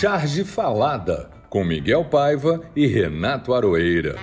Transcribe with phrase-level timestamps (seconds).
[0.00, 4.16] Charge Falada, com Miguel Paiva e Renato Aroeira.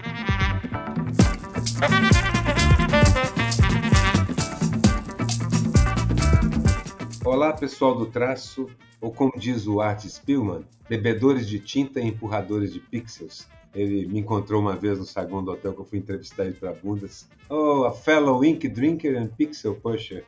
[7.23, 8.67] Olá, pessoal do traço,
[8.99, 13.47] ou como diz o Art Spillman, bebedores de tinta e empurradores de pixels.
[13.75, 16.73] Ele me encontrou uma vez no saguão do hotel que eu fui entrevistar ele para
[16.73, 17.29] bundas.
[17.47, 20.25] Oh, a fellow ink drinker and pixel pusher.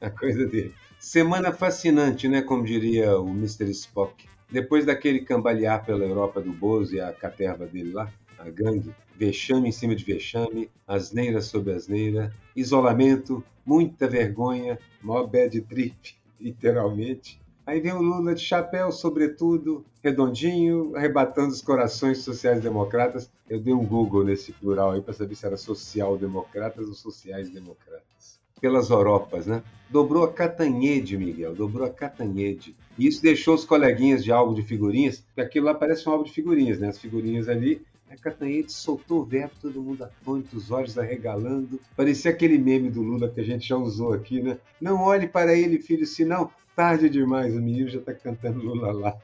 [0.00, 0.72] a coisa dele.
[0.98, 2.40] Semana fascinante, né?
[2.40, 3.70] Como diria o Mr.
[3.70, 4.24] Spock.
[4.50, 9.68] Depois daquele cambalear pela Europa do Bozo e a caterva dele lá, a gangue, vexame
[9.68, 17.40] em cima de vexame, asneira sobre asneira, isolamento, muita vergonha, mó bad trip, literalmente.
[17.66, 23.28] Aí vem o Lula de chapéu, sobretudo, redondinho, arrebatando os corações sociais-democratas.
[23.50, 28.38] Eu dei um Google nesse plural aí para saber se era social-democratas ou sociais-democratas.
[28.60, 29.64] Pelas Europas, né?
[29.90, 32.76] Dobrou a Catanhede, Miguel, dobrou a Catanhede.
[32.98, 36.24] E isso deixou os coleguinhas de álbum de figurinhas, porque aquilo lá parece um álbum
[36.24, 36.88] de figurinhas, né?
[36.88, 41.80] As figurinhas ali a Catanhede soltou o verbo, todo mundo atônito, os olhos arregalando.
[41.96, 44.58] Parecia aquele meme do Lula que a gente já usou aqui, né?
[44.80, 49.16] Não olhe para ele, filho, senão tarde demais, o menino já está cantando Lula lá.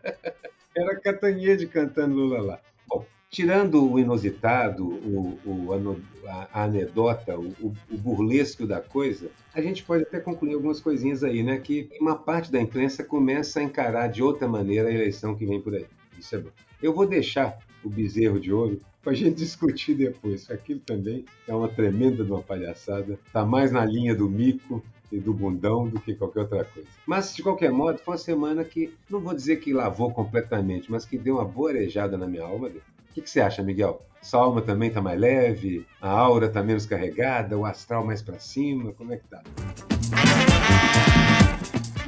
[0.76, 2.60] Era Catanhede cantando Lula lá.
[2.86, 7.54] Bom, tirando o inusitado, o, o a, anedota, o,
[7.90, 11.58] o, burlesco da coisa, a gente pode até concluir algumas coisinhas aí, né?
[11.58, 15.60] Que uma parte da imprensa começa a encarar de outra maneira a eleição que vem
[15.60, 15.86] por aí.
[16.18, 16.50] Isso é bom.
[16.82, 20.50] Eu vou deixar o bezerro de ouro para a gente discutir depois.
[20.50, 23.18] Aquilo também é uma tremenda de uma palhaçada.
[23.26, 26.88] Está mais na linha do mico e do bundão do que qualquer outra coisa.
[27.06, 31.04] Mas, de qualquer modo, foi uma semana que, não vou dizer que lavou completamente, mas
[31.04, 32.70] que deu uma boa arejada na minha alma.
[33.10, 34.00] O que, que você acha, Miguel?
[34.22, 35.84] Sua alma também está mais leve?
[36.00, 37.58] A aura está menos carregada?
[37.58, 38.92] O astral mais para cima?
[38.92, 39.42] Como é que tá?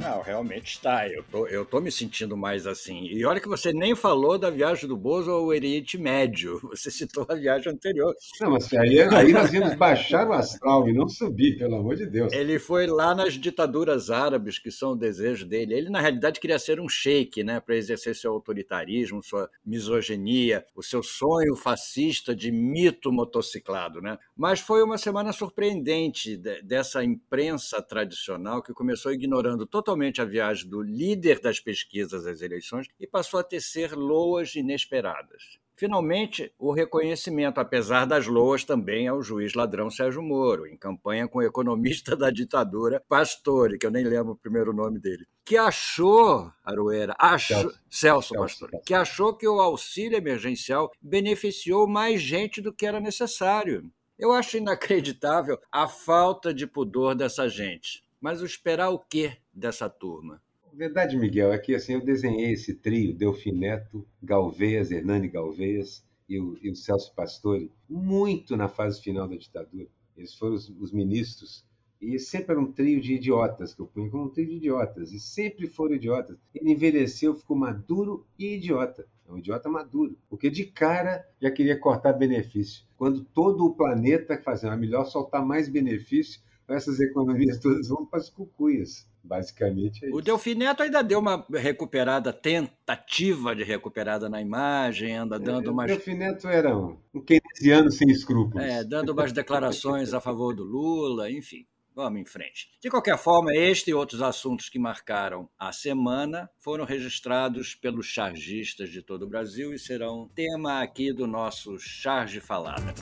[0.02, 1.08] Não, realmente está.
[1.08, 3.04] Eu tô, eu tô me sentindo mais assim.
[3.04, 6.60] E olha que você nem falou da viagem do Bozo ao Oriente Médio.
[6.72, 8.12] Você citou a viagem anterior.
[8.40, 12.06] Não, mas aí, aí nós íamos baixar o astral e não subir, pelo amor de
[12.06, 12.32] Deus.
[12.32, 15.74] Ele foi lá nas ditaduras árabes, que são o desejo dele.
[15.74, 20.82] Ele, na realidade, queria ser um sheik, né, para exercer seu autoritarismo, sua misoginia, o
[20.82, 24.00] seu sonho fascista de mito motociclado.
[24.00, 24.18] Né?
[24.36, 30.68] Mas foi uma semana surpreendente dessa imprensa tradicional que começou ignorando totalmente totalmente a viagem
[30.68, 35.60] do líder das pesquisas às eleições e passou a tecer loas inesperadas.
[35.76, 41.40] Finalmente, o reconhecimento, apesar das loas, também ao juiz ladrão Sérgio Moro, em campanha com
[41.40, 46.50] o economista da ditadura, Pastore, que eu nem lembro o primeiro nome dele, que achou,
[46.64, 52.72] Aroeira, achou, Celso, Celso Pastore, que achou que o auxílio emergencial beneficiou mais gente do
[52.72, 53.90] que era necessário.
[54.18, 58.04] Eu acho inacreditável a falta de pudor dessa gente.
[58.22, 60.42] Mas o esperar o quê dessa turma?
[60.72, 66.56] Verdade, Miguel, é que assim, eu desenhei esse trio, Delfineto, Galveias, Hernani Galveias e o,
[66.62, 69.88] e o Celso Pastore, muito na fase final da ditadura.
[70.16, 71.64] Eles foram os, os ministros
[72.00, 75.12] e sempre era um trio de idiotas, que eu punho como um trio de idiotas,
[75.12, 76.36] e sempre foram idiotas.
[76.52, 79.06] Ele envelheceu, ficou maduro e idiota.
[79.28, 82.84] É um idiota maduro, porque de cara já queria cortar benefício.
[82.96, 88.18] Quando todo o planeta fazia, é melhor soltar mais benefício essas economias todas vão para
[88.18, 89.06] as cucuias.
[89.24, 90.16] Basicamente é isso.
[90.16, 95.72] O Delfineto ainda deu uma recuperada, tentativa de recuperada na imagem, anda é, dando é,
[95.72, 95.90] umas.
[95.90, 98.64] O Delfineto era um, um keynesiano sem escrúpulos.
[98.64, 101.66] É, dando umas declarações a favor do Lula, enfim.
[101.94, 102.70] Vamos em frente.
[102.80, 108.88] De qualquer forma, este e outros assuntos que marcaram a semana foram registrados pelos chargistas
[108.88, 112.94] de todo o Brasil e serão tema aqui do nosso Charge Falada.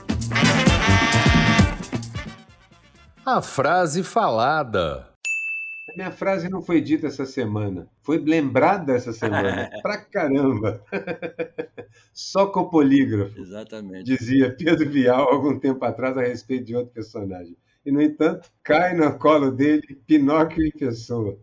[3.25, 5.10] A frase falada.
[6.01, 9.69] A minha frase não foi dita essa semana, foi lembrada essa semana.
[9.83, 10.83] pra caramba!
[12.11, 13.39] Só com o polígrafo.
[13.39, 14.05] Exatamente.
[14.05, 17.55] Dizia Pedro Vial algum tempo atrás a respeito de outro personagem.
[17.85, 21.37] E, no entanto, cai no colo dele Pinóquio em pessoa.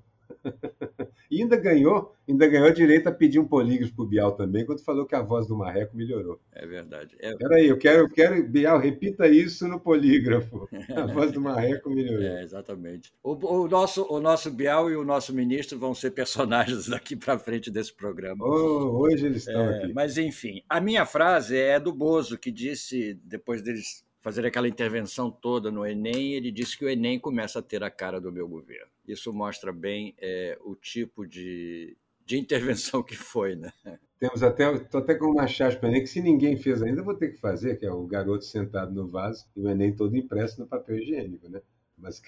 [1.31, 5.05] E ainda ganhou, ainda ganhou direito a pedir um polígrafo pro Bial também, quando falou
[5.05, 6.41] que a voz do Marreco melhorou.
[6.53, 7.15] É verdade.
[7.21, 7.37] É...
[7.37, 10.67] Peraí, eu quero, eu quero, Bial, repita isso no polígrafo.
[10.97, 12.23] A voz do Marreco melhorou.
[12.25, 13.13] É, exatamente.
[13.23, 17.39] O, o, nosso, o nosso Bial e o nosso ministro vão ser personagens daqui para
[17.39, 18.43] frente desse programa.
[18.47, 19.93] Oh, hoje eles estão é, aqui.
[19.93, 25.31] Mas, enfim, a minha frase é do Bozo, que disse, depois deles fazer aquela intervenção
[25.31, 28.49] toda no Enem, ele disse que o Enem começa a ter a cara do meu
[28.49, 28.91] governo.
[29.07, 33.73] Isso mostra bem é, o tipo de, de intervenção que foi, né?
[34.19, 37.15] Temos até, estou até com uma chave para Enem que se ninguém fez ainda, vou
[37.15, 40.61] ter que fazer, que é o garoto sentado no vaso e o Enem todo impresso
[40.61, 41.61] no papel higiênico, né?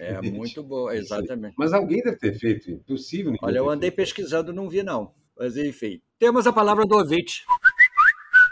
[0.00, 1.54] É muito bom, exatamente.
[1.56, 3.32] Mas alguém deve ter feito, impossível.
[3.40, 5.14] Olha, eu andei pesquisando, não vi não.
[5.38, 7.44] Mas, enfim, temos a palavra do ouvinte.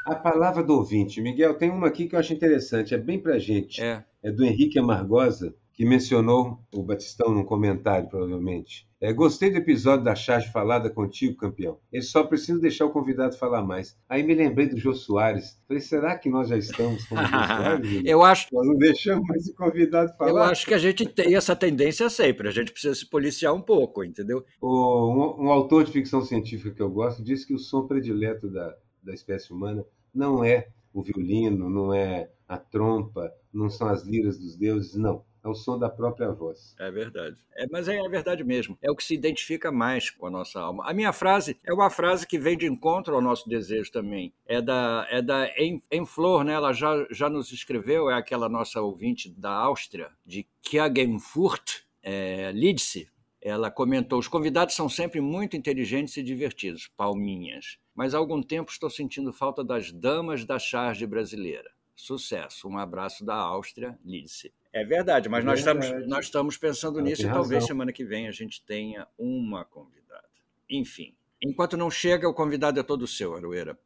[0.08, 1.20] A palavra do ouvinte.
[1.20, 3.82] Miguel, tem uma aqui que eu acho interessante, é bem pra gente.
[3.82, 8.88] É, é do Henrique Amargosa, que mencionou o Batistão num comentário, provavelmente.
[8.98, 11.78] É, gostei do episódio da charge falada contigo, campeão.
[11.92, 13.98] Ele só precisa deixar o convidado falar mais.
[14.08, 15.60] Aí me lembrei do Jô Soares.
[15.68, 18.02] Falei, será que nós já estamos com o Jô Soares?
[18.06, 18.48] eu acho.
[18.50, 20.30] Nós não deixamos mais o convidado falar.
[20.30, 22.48] Eu acho que a gente tem essa tendência sempre.
[22.48, 24.42] A gente precisa se policiar um pouco, entendeu?
[24.58, 28.48] O, um, um, autor de ficção científica que eu gosto disse que o som predileto
[28.48, 29.84] da, da espécie humana
[30.14, 35.24] não é o violino, não é a trompa, não são as liras dos deuses, não
[35.44, 36.74] é o som da própria voz.
[36.78, 37.36] É verdade.
[37.54, 38.76] É, mas é a verdade mesmo.
[38.82, 40.88] É o que se identifica mais com a nossa alma.
[40.88, 44.32] A minha frase é uma frase que vem de encontro ao nosso desejo também.
[44.46, 46.52] É da, é da em, em Flor, né?
[46.52, 53.08] Ela já, já nos escreveu, é aquela nossa ouvinte da Áustria, de Klagenfurt, é, Lidse.
[53.40, 57.78] Ela comentou: os convidados são sempre muito inteligentes e divertidos, palminhas.
[57.98, 61.68] Mas há algum tempo estou sentindo falta das damas da charge brasileira.
[61.96, 62.68] Sucesso.
[62.68, 64.52] Um abraço da Áustria, Lidse.
[64.72, 65.84] É verdade, mas é nós, verdade.
[65.84, 67.66] Estamos, nós estamos pensando nisso e talvez razão.
[67.66, 70.28] semana que vem a gente tenha uma convidada.
[70.70, 71.12] Enfim,
[71.42, 73.76] enquanto não chega, o convidado é todo seu, Aroeira.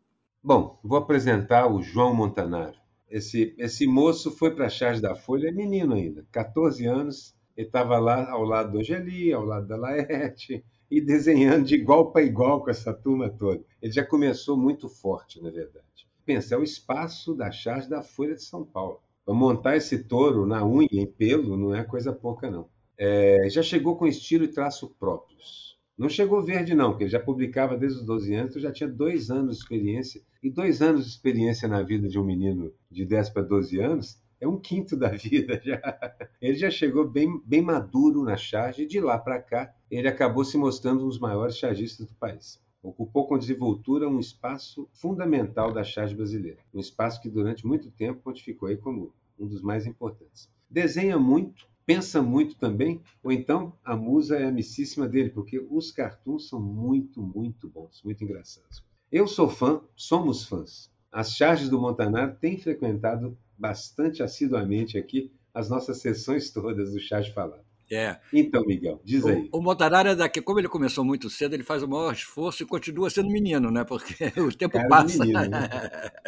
[0.45, 2.77] Bom, vou apresentar o João Montanaro.
[3.09, 7.35] Esse, esse moço foi para a Charge da Folha, é menino ainda, 14 anos.
[7.57, 10.63] Ele estava lá ao lado do Angeli, ao lado da Laerte,
[10.93, 13.65] e desenhando de igual para igual com essa turma toda.
[13.81, 16.07] Ele já começou muito forte, na verdade.
[16.23, 20.67] Pensa, é o espaço da Charge da Folha de São Paulo montar esse touro na
[20.67, 22.69] unha, em pelo, não é coisa pouca, não.
[22.99, 25.79] É, já chegou com estilo e traço próprios.
[25.97, 28.89] Não chegou verde, não, porque ele já publicava desde os 12 anos, então já tinha
[28.89, 30.21] dois anos de experiência.
[30.43, 34.22] E dois anos de experiência na vida de um menino de 10 para 12 anos
[34.43, 35.81] é um quinto da vida já.
[36.41, 40.45] Ele já chegou bem, bem maduro na charge e de lá para cá ele acabou
[40.45, 45.85] se mostrando um dos maiores chargistas do país ocupou com desenvoltura um espaço fundamental da
[45.85, 50.51] charge brasileira, um espaço que durante muito tempo pontificou aí como um dos mais importantes.
[50.69, 56.49] Desenha muito, pensa muito também, ou então a musa é amicíssima dele, porque os cartoons
[56.49, 58.83] são muito, muito bons, muito engraçados.
[59.11, 60.91] Eu sou fã, somos fãs.
[61.11, 67.33] As charges do Montanaro têm frequentado bastante assiduamente aqui as nossas sessões todas do Charge
[67.33, 67.65] Falado.
[67.93, 68.19] É.
[68.33, 69.51] Então, Miguel, diz aí.
[69.53, 72.63] O, o Montanari é daqui, como ele começou muito cedo, ele faz o maior esforço
[72.63, 73.85] e continua sendo menino, né?
[73.85, 75.19] Porque o tempo Cara passa.
[75.19, 75.69] Menino, né?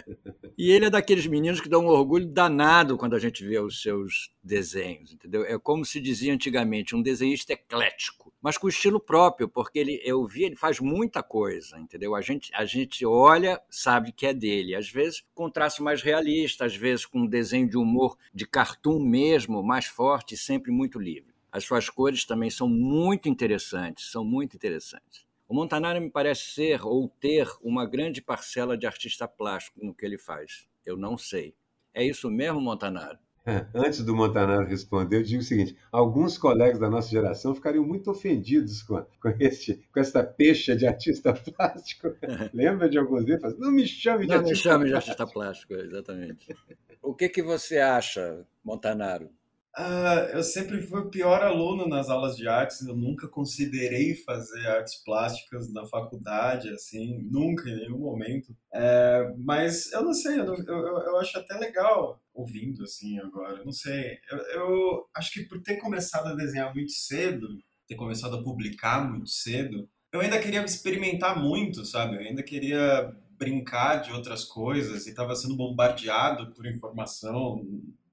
[0.58, 3.80] e ele é daqueles meninos que dão um orgulho danado quando a gente vê os
[3.80, 5.42] seus desenhos, entendeu?
[5.46, 10.26] É como se dizia antigamente, um desenhista eclético, mas com estilo próprio, porque ele, eu
[10.26, 12.14] vi, ele faz muita coisa, entendeu?
[12.14, 16.66] A gente, a gente olha, sabe que é dele, às vezes com traço mais realista,
[16.66, 21.33] às vezes com um desenho de humor de cartoon mesmo, mais forte, sempre muito livre.
[21.54, 25.24] As suas cores também são muito interessantes, são muito interessantes.
[25.46, 30.04] O Montanari me parece ser ou ter uma grande parcela de artista plástico no que
[30.04, 30.66] ele faz.
[30.84, 31.54] Eu não sei.
[31.94, 33.20] É isso mesmo, Montanari?
[33.46, 37.86] É, antes do Montanaro responder, eu digo o seguinte: alguns colegas da nossa geração ficariam
[37.86, 42.08] muito ofendidos com, com, este, com essa peixa de artista plástico.
[42.52, 43.56] Lembra de alguns deles?
[43.60, 44.90] Não me chame de Não artista me chame plástico.
[44.90, 46.48] de artista plástico, exatamente.
[47.00, 49.30] O que, que você acha, Montanaro?
[49.76, 54.64] Uh, eu sempre fui o pior aluno nas aulas de artes, eu nunca considerei fazer
[54.68, 58.56] artes plásticas na faculdade, assim, nunca, em nenhum momento.
[58.72, 63.72] É, mas eu não sei, eu, eu, eu, acho até legal ouvindo, assim, agora, não
[63.72, 64.16] sei.
[64.30, 67.48] Eu, eu acho que por ter começado a desenhar muito cedo,
[67.88, 72.14] ter começado a publicar muito cedo, eu ainda queria experimentar muito, sabe?
[72.14, 77.60] Eu ainda queria brincar de outras coisas e estava sendo bombardeado por informação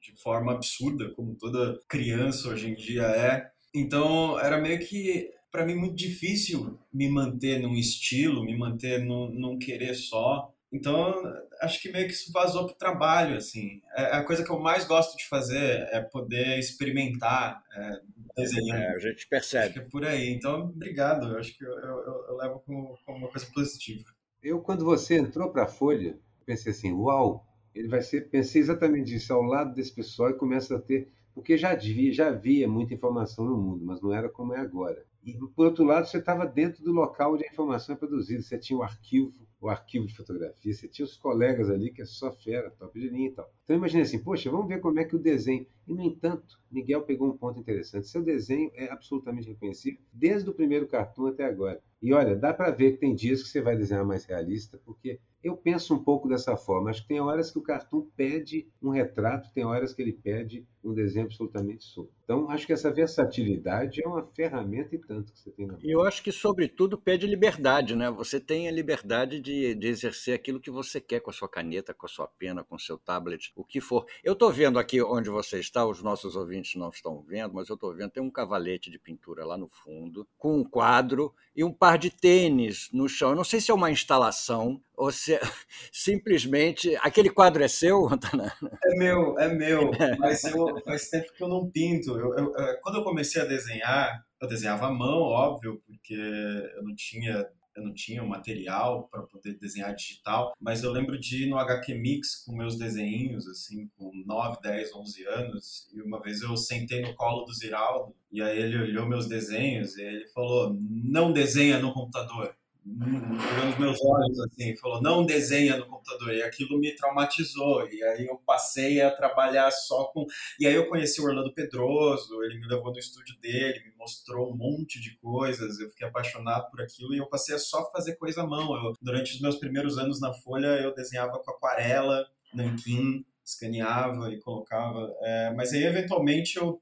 [0.01, 3.49] de forma absurda, como toda criança hoje em dia é.
[3.73, 9.29] Então, era meio que, para mim, muito difícil me manter num estilo, me manter num,
[9.29, 10.51] num querer só.
[10.73, 11.13] Então,
[11.61, 13.81] acho que meio que isso vazou pro trabalho, assim.
[13.95, 17.99] É, a coisa que eu mais gosto de fazer é poder experimentar é,
[18.35, 18.81] desenhando.
[18.81, 19.65] É, a gente percebe.
[19.65, 20.29] Acho que é por aí.
[20.29, 21.27] Então, obrigado.
[21.27, 24.05] Eu acho que eu, eu, eu levo como, como uma coisa positiva.
[24.41, 29.15] Eu, quando você entrou para a Folha, pensei assim, uau, ele vai ser, pensei exatamente
[29.15, 32.93] isso, ao lado desse pessoal e começa a ter, porque já havia, já havia muita
[32.93, 35.05] informação no mundo, mas não era como é agora.
[35.23, 38.57] E, por outro lado, você estava dentro do local onde a informação é produzida, você
[38.57, 42.31] tinha o arquivo, o arquivo de fotografia, você tinha os colegas ali que é só
[42.31, 43.49] fera, top de linha e tal.
[43.71, 45.65] Então imaginei assim, poxa, vamos ver como é que o desenho.
[45.87, 48.09] E, no entanto, Miguel pegou um ponto interessante.
[48.09, 51.81] Seu desenho é absolutamente reconhecível desde o primeiro cartoon até agora.
[52.01, 55.19] E olha, dá para ver que tem dias que você vai desenhar mais realista, porque
[55.43, 56.89] eu penso um pouco dessa forma.
[56.89, 60.65] Acho que tem horas que o cartoon pede um retrato, tem horas que ele pede
[60.83, 62.11] um desenho absolutamente solto.
[62.23, 65.81] Então, acho que essa versatilidade é uma ferramenta e tanto que você tem na mão.
[65.83, 68.09] E eu acho que, sobretudo, pede liberdade, né?
[68.09, 71.93] Você tem a liberdade de, de exercer aquilo que você quer com a sua caneta,
[71.93, 74.05] com a sua pena, com o seu tablet, o que for.
[74.23, 77.75] Eu estou vendo aqui onde você está, os nossos ouvintes não estão vendo, mas eu
[77.75, 81.71] estou vendo, tem um cavalete de pintura lá no fundo, com um quadro e um
[81.71, 83.29] par de tênis no chão.
[83.29, 85.39] Eu não sei se é uma instalação ou se é
[85.91, 86.95] simplesmente.
[87.01, 88.53] Aquele quadro é seu, Antana?
[88.83, 89.91] É meu, é meu.
[90.19, 92.17] Mas eu, faz tempo que eu não pinto.
[92.17, 96.95] Eu, eu, quando eu comecei a desenhar, eu desenhava à mão, óbvio, porque eu não
[96.95, 101.49] tinha eu não tinha o material para poder desenhar digital, mas eu lembro de ir
[101.49, 106.41] no HQ Mix com meus desenhinhos, assim, com 9, 10, 11 anos, e uma vez
[106.41, 110.77] eu sentei no colo do Ziraldo, e aí ele olhou meus desenhos e ele falou,
[110.79, 116.33] não desenha no computador nos meus olhos assim, falou: não desenha no computador.
[116.33, 117.87] E aquilo me traumatizou.
[117.87, 120.25] E aí eu passei a trabalhar só com.
[120.59, 124.51] E aí eu conheci o Orlando Pedroso, ele me levou no estúdio dele, me mostrou
[124.51, 125.79] um monte de coisas.
[125.79, 128.75] Eu fiquei apaixonado por aquilo e eu passei a só fazer coisa à mão.
[128.75, 134.39] Eu, durante os meus primeiros anos na Folha, eu desenhava com aquarela, nanquim, escaneava e
[134.39, 135.13] colocava.
[135.21, 136.81] É, mas aí, eventualmente, eu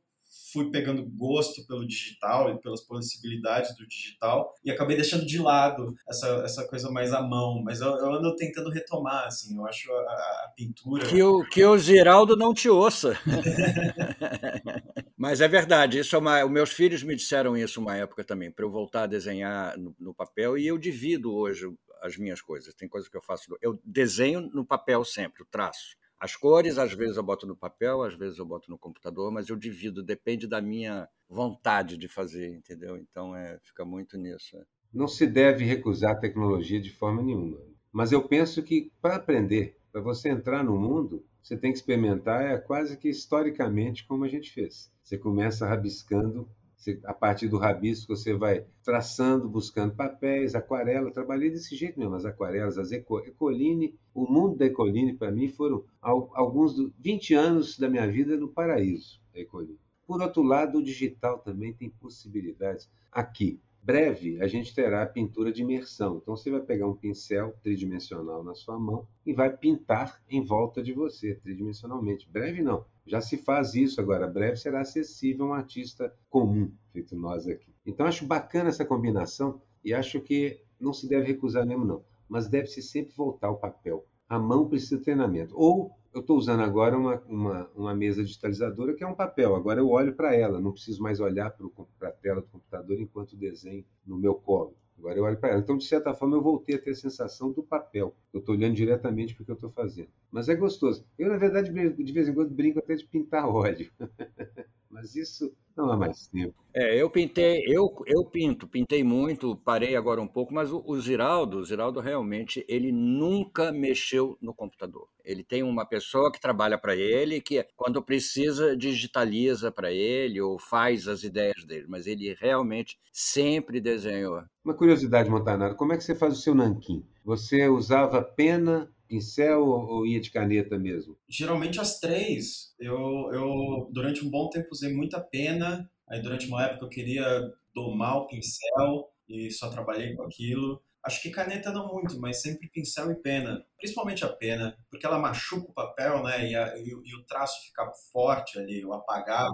[0.51, 5.95] fui pegando gosto pelo digital e pelas possibilidades do digital e acabei deixando de lado
[6.07, 7.61] essa, essa coisa mais à mão.
[7.63, 11.05] Mas eu, eu ando tentando retomar, assim, eu acho a, a pintura...
[11.05, 13.17] Que o, que o Geraldo não te ouça.
[15.17, 18.63] Mas é verdade, isso é uma, meus filhos me disseram isso uma época também, para
[18.63, 21.67] eu voltar a desenhar no, no papel e eu divido hoje
[22.01, 22.73] as minhas coisas.
[22.73, 25.97] Tem coisas que eu faço, eu desenho no papel sempre, o traço.
[26.19, 29.47] As cores, às vezes eu boto no papel, às vezes eu boto no computador, mas
[29.47, 32.97] eu divido, depende da minha vontade de fazer, entendeu?
[32.97, 34.57] Então é, fica muito nisso.
[34.57, 34.63] É.
[34.93, 37.57] Não se deve recusar a tecnologia de forma nenhuma.
[37.91, 42.43] Mas eu penso que para aprender, para você entrar no mundo, você tem que experimentar
[42.43, 44.91] é quase que historicamente como a gente fez.
[45.01, 51.11] Você começa rabiscando você, a partir do rabisco, você vai traçando, buscando papéis, aquarela.
[51.11, 53.93] Trabalhei desse jeito mesmo, as aquarelas, as eco, Ecoline.
[54.13, 59.19] O mundo da Ecoline, para mim, foram alguns 20 anos da minha vida no paraíso,
[59.35, 59.77] a Ecoline.
[60.07, 62.89] Por outro lado, o digital também tem possibilidades.
[63.11, 66.19] Aqui, breve a gente terá a pintura de imersão.
[66.21, 70.81] Então você vai pegar um pincel tridimensional na sua mão e vai pintar em volta
[70.81, 72.29] de você tridimensionalmente.
[72.29, 74.27] Breve não, já se faz isso agora.
[74.27, 77.73] Breve será acessível a um artista comum, feito nós aqui.
[77.83, 82.47] Então acho bacana essa combinação e acho que não se deve recusar mesmo não, mas
[82.47, 84.05] deve-se sempre voltar ao papel.
[84.29, 85.55] A mão precisa de treinamento.
[85.57, 89.55] Ou eu estou usando agora uma, uma, uma, mesa digitalizadora que é um papel.
[89.55, 91.51] Agora eu olho para ela, não preciso mais olhar
[91.97, 94.75] para a tela do computador enquanto desenho no meu colo.
[94.99, 95.59] Agora eu olho para ela.
[95.59, 98.13] Então, de certa forma, eu voltei a ter a sensação do papel.
[98.33, 100.09] Eu estou olhando diretamente para o que eu estou fazendo.
[100.29, 101.05] Mas é gostoso.
[101.17, 103.89] Eu, na verdade, de vez em quando brinco até de pintar óleo.
[104.89, 106.55] Mas isso não há mais tempo.
[106.73, 110.99] É, eu pintei, eu, eu pinto, pintei muito, parei agora um pouco, mas o, o
[110.99, 115.07] Ziraldo, o Ziraldo realmente, ele nunca mexeu no computador.
[115.29, 120.57] Ele tem uma pessoa que trabalha para ele, que quando precisa digitaliza para ele ou
[120.57, 124.41] faz as ideias dele, mas ele realmente sempre desenhou.
[124.65, 127.05] Uma curiosidade, Montanaro, como é que você faz o seu nanquim?
[127.23, 131.15] Você usava pena, pincel ou ia de caneta mesmo?
[131.27, 132.73] Geralmente as três.
[132.79, 132.97] Eu,
[133.31, 135.87] eu durante um bom tempo usei muita pena.
[136.07, 140.81] Aí durante uma época eu queria domar o pincel e só trabalhei com aquilo.
[141.03, 143.65] Acho que caneta não muito, mas sempre pincel e pena.
[143.77, 146.49] Principalmente a pena, porque ela machuca o papel, né?
[146.49, 149.53] E, a, e, e o traço fica forte ali, eu apagava.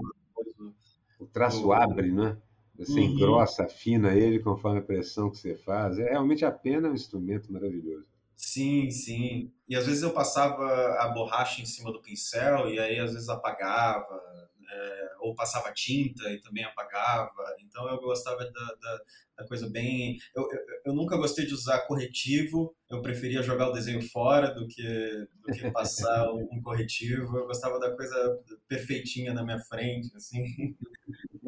[1.20, 1.74] O traço do...
[1.74, 2.38] abre, né?
[2.78, 3.06] Você uhum.
[3.06, 5.98] engrossa, afina ele conforme a pressão que você faz.
[5.98, 8.06] É, realmente a pena é um instrumento maravilhoso.
[8.36, 9.52] Sim, sim.
[9.68, 10.66] E às vezes eu passava
[11.00, 14.22] a borracha em cima do pincel e aí às vezes apagava,
[14.70, 17.56] é, ou passava tinta e também apagava.
[17.60, 19.02] Então eu gostava da, da,
[19.38, 20.18] da coisa bem.
[20.36, 24.68] Eu, eu, eu, nunca gostei de usar corretivo, eu preferia jogar o desenho fora do
[24.68, 27.38] que, do que passar um corretivo.
[27.38, 30.76] Eu gostava da coisa perfeitinha na minha frente, assim.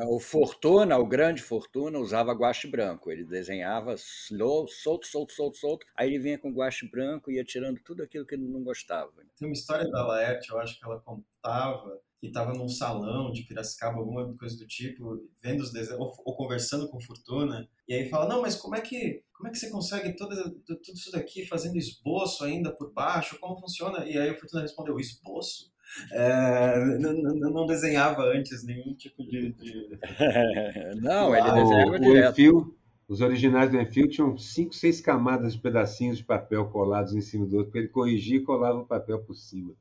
[0.05, 3.11] O Fortuna, o grande Fortuna, usava guache branco.
[3.11, 5.85] Ele desenhava slow, solto, solto, solto, solto.
[5.95, 9.11] Aí ele vinha com guache branco e ia tirando tudo aquilo que ele não gostava.
[9.37, 13.43] Tem uma história da Laerte, eu acho que ela contava que estava num salão de
[13.43, 18.09] Piracicaba, alguma coisa do tipo, vendo os desenhos, ou, ou, conversando com Fortuna, e aí
[18.09, 21.45] fala, não, mas como é que, como é que você consegue toda, tudo isso daqui
[21.45, 23.39] fazendo esboço ainda por baixo?
[23.39, 24.05] Como funciona?
[24.05, 25.71] E aí o Fortuna respondeu, esboço?
[26.11, 29.53] é, não, não, desenhava antes nenhum tipo de.
[29.53, 29.99] de...
[31.01, 32.27] não, ele desenhava o, direto.
[32.27, 37.13] O Enfio, os originais do Enfio tinham cinco, seis camadas de pedacinhos de papel colados
[37.13, 39.73] em cima do outro, porque ele corrigia e colava o papel por cima.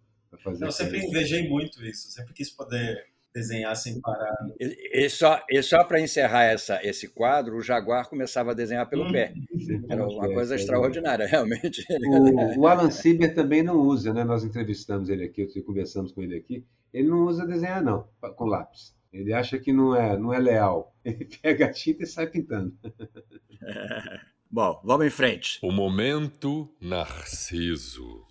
[0.61, 4.35] Eu sempre invejei muito isso, sempre quis poder desenhar sem parar.
[4.59, 8.89] E, e só, e só para encerrar essa, esse quadro, o Jaguar começava a desenhar
[8.89, 9.35] pelo hum, pé.
[9.91, 11.27] Era uma coisa é, extraordinária, é.
[11.29, 11.85] realmente.
[11.91, 14.25] O, o Alan Sieber também não usa, né?
[14.25, 16.65] Nós entrevistamos ele aqui, conversamos com ele aqui.
[16.93, 18.97] Ele não usa desenhar, não, com lápis.
[19.13, 20.95] Ele acha que não é, não é leal.
[21.05, 22.77] Ele pega a tinta e sai pintando.
[24.51, 25.59] Bom, vamos em frente.
[25.63, 28.27] O momento Narciso.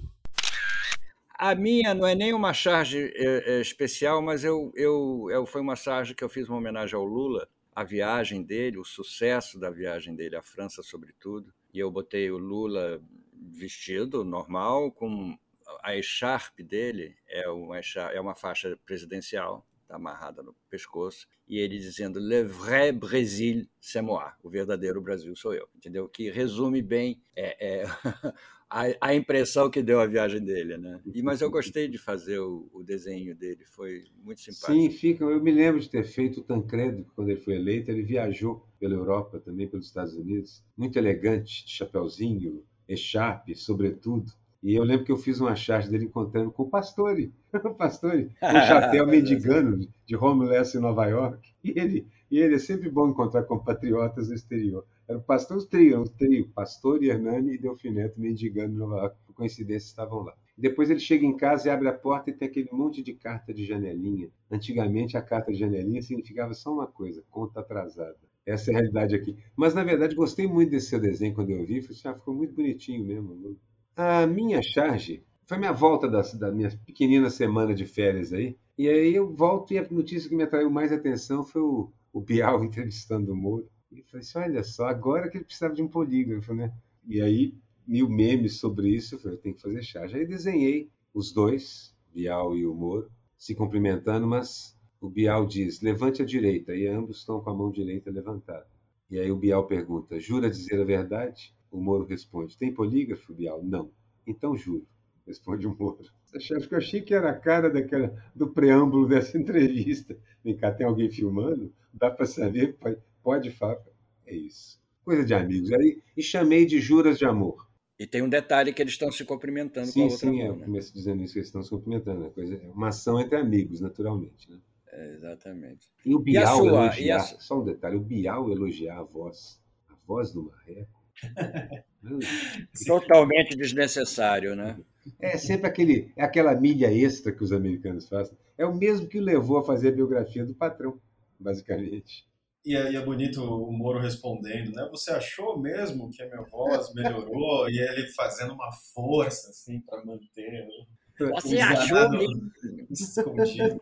[1.38, 5.60] A minha não é nem uma charge é, é, especial, mas eu, eu, eu, foi
[5.60, 9.70] uma charge que eu fiz uma homenagem ao Lula, a viagem dele, o sucesso da
[9.70, 11.54] viagem dele à França, sobretudo.
[11.74, 13.01] E eu botei o Lula
[13.34, 15.38] vestido normal, com
[15.84, 21.77] a echarpe dele, é uma, é uma faixa presidencial, está amarrada no pescoço, e ele
[21.77, 26.08] dizendo Le vrai Brésil, c'est moi, o verdadeiro Brasil sou eu, entendeu?
[26.08, 27.84] Que resume bem é, é,
[28.69, 31.00] a, a, impressão que deu a viagem dele, né?
[31.13, 34.74] E, mas eu gostei de fazer o, o, desenho dele, foi muito simpático.
[34.74, 35.24] Sim, fica.
[35.24, 37.91] Eu me lembro de ter feito o Tancredo quando ele foi eleito.
[37.91, 44.31] Ele viajou pela Europa, também pelos Estados Unidos, muito elegante, de chapéuzinho, echarpe, sobretudo.
[44.62, 48.31] E eu lembro que eu fiz uma charge dele encontrando com o Pastore, o Pastore,
[48.39, 51.53] com o chapéu mendigano de homeless em Nova York.
[51.63, 54.84] E ele, e ele é sempre bom encontrar compatriotas no exterior.
[55.08, 59.18] Era o pastor, trio, o trio, pastor Hernani e Delfineto mendigando Nova York.
[59.26, 60.34] Por coincidência, estavam lá.
[60.58, 63.54] Depois ele chega em casa e abre a porta e tem aquele monte de carta
[63.54, 64.30] de janelinha.
[64.50, 68.18] Antigamente, a carta de janelinha significava só uma coisa: conta atrasada.
[68.46, 69.36] Essa é a realidade aqui.
[69.56, 71.82] Mas, na verdade, gostei muito desse seu desenho quando eu vi.
[71.82, 73.58] Falei ah, ficou muito bonitinho mesmo.
[73.96, 78.58] A minha charge foi minha volta da, da minha pequenina semana de férias aí.
[78.78, 82.22] E aí eu volto e a notícia que me atraiu mais atenção foi o, o
[82.22, 83.68] Bial entrevistando o Moro.
[83.96, 86.74] E falei assim, olha só, agora que ele precisava de um polígrafo, né?
[87.08, 87.54] E aí,
[87.88, 90.16] mil memes sobre isso, eu falei, eu tenho que fazer charge.
[90.16, 96.22] Aí desenhei os dois, Bial e o Moro, se cumprimentando, mas o Bial diz, levante
[96.22, 98.68] a direita, e ambos estão com a mão direita levantada.
[99.10, 101.54] E aí o Bial pergunta, jura dizer a verdade?
[101.72, 103.63] O Moro responde: Tem polígrafo, Bial?
[103.63, 103.91] Não.
[104.26, 104.88] Então juro,
[105.28, 106.10] responde o Moro.
[106.34, 110.17] Acho que eu achei que era a cara daquela, do preâmbulo dessa entrevista.
[110.43, 111.72] Vem cá, tem alguém filmando?
[111.93, 112.76] Dá para saber?
[112.78, 113.78] Pode, pode falar.
[114.26, 114.80] É isso.
[115.04, 115.72] Coisa de amigos.
[115.72, 117.68] Aí, e chamei de juras de amor.
[117.98, 120.36] E tem um detalhe que eles estão se cumprimentando sim, com a outra sim, mão.
[120.36, 120.66] Sim, é, né?
[120.66, 122.26] começo dizendo isso, que eles estão se cumprimentando.
[122.26, 124.52] É coisa, é uma ação entre amigos, naturalmente.
[124.52, 124.60] Né?
[124.92, 125.90] É, exatamente.
[126.06, 129.96] E o Bial e sua, elogiar, só um detalhe, o Bial elogiar a voz, a
[130.06, 131.06] voz do Marreco,
[132.86, 134.78] Totalmente desnecessário, né?
[135.20, 138.38] É sempre aquele, é aquela milha extra que os americanos fazem.
[138.58, 141.00] É o mesmo que o levou a fazer a biografia do patrão,
[141.40, 142.26] basicamente.
[142.65, 144.88] E é, e é, bonito o Moro respondendo, né?
[144.89, 147.69] Você achou mesmo que a minha voz melhorou?
[147.69, 150.65] e ele fazendo uma força, assim, para manter.
[150.65, 151.30] Né?
[151.34, 152.51] Você achou mesmo?
[152.89, 153.80] Escondido.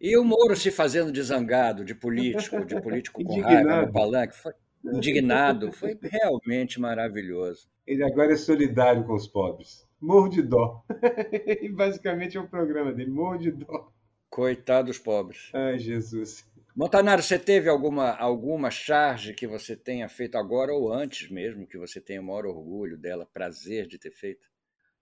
[0.00, 4.36] E o Moro se fazendo de zangado, de político, de político com raiva no palanque.
[4.36, 4.52] Foi,
[4.84, 5.72] indignado.
[5.72, 7.68] Foi realmente maravilhoso.
[7.86, 9.86] Ele agora é solidário com os pobres.
[10.00, 10.84] Morro de dó.
[11.62, 13.92] e basicamente é o programa dele, morro de dó.
[14.28, 15.50] Coitado dos pobres.
[15.54, 16.44] Ai, Jesus.
[16.76, 21.78] Montanaro, você teve alguma, alguma charge que você tenha feito agora ou antes mesmo, que
[21.78, 24.46] você tenha o maior orgulho dela, prazer de ter feito?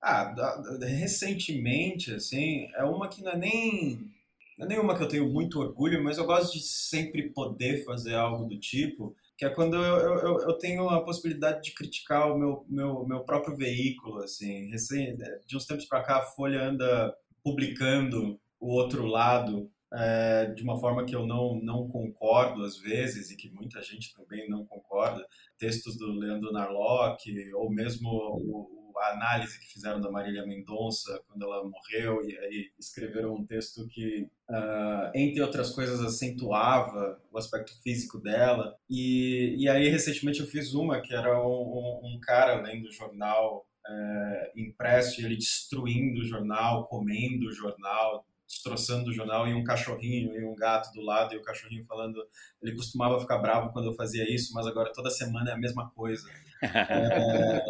[0.00, 0.32] Ah,
[0.80, 4.08] recentemente, assim, é uma que não é nem.
[4.56, 8.14] Não é nenhuma que eu tenho muito orgulho, mas eu gosto de sempre poder fazer
[8.14, 12.38] algo do tipo que é quando eu, eu, eu, tenho a possibilidade de criticar o
[12.38, 17.12] meu, meu, meu próprio veículo, assim, recém, de uns tempos para cá a Folha anda
[17.42, 23.30] publicando o outro lado é, de uma forma que eu não, não concordo às vezes
[23.30, 25.26] e que muita gente também não concorda,
[25.58, 31.42] textos do Leandro Narlock ou mesmo o, a análise que fizeram da Marília Mendonça quando
[31.42, 37.72] ela morreu e aí escreveram um texto que, uh, entre outras coisas, acentuava o aspecto
[37.82, 38.76] físico dela.
[38.88, 43.66] E, e aí, recentemente, eu fiz uma que era um, um cara lendo o jornal
[43.86, 49.64] uh, impresso e ele destruindo o jornal, comendo o jornal, destroçando o jornal e um
[49.64, 52.24] cachorrinho e um gato do lado e o cachorrinho falando
[52.62, 55.90] ele costumava ficar bravo quando eu fazia isso mas agora toda semana é a mesma
[55.90, 56.28] coisa
[56.62, 57.64] é,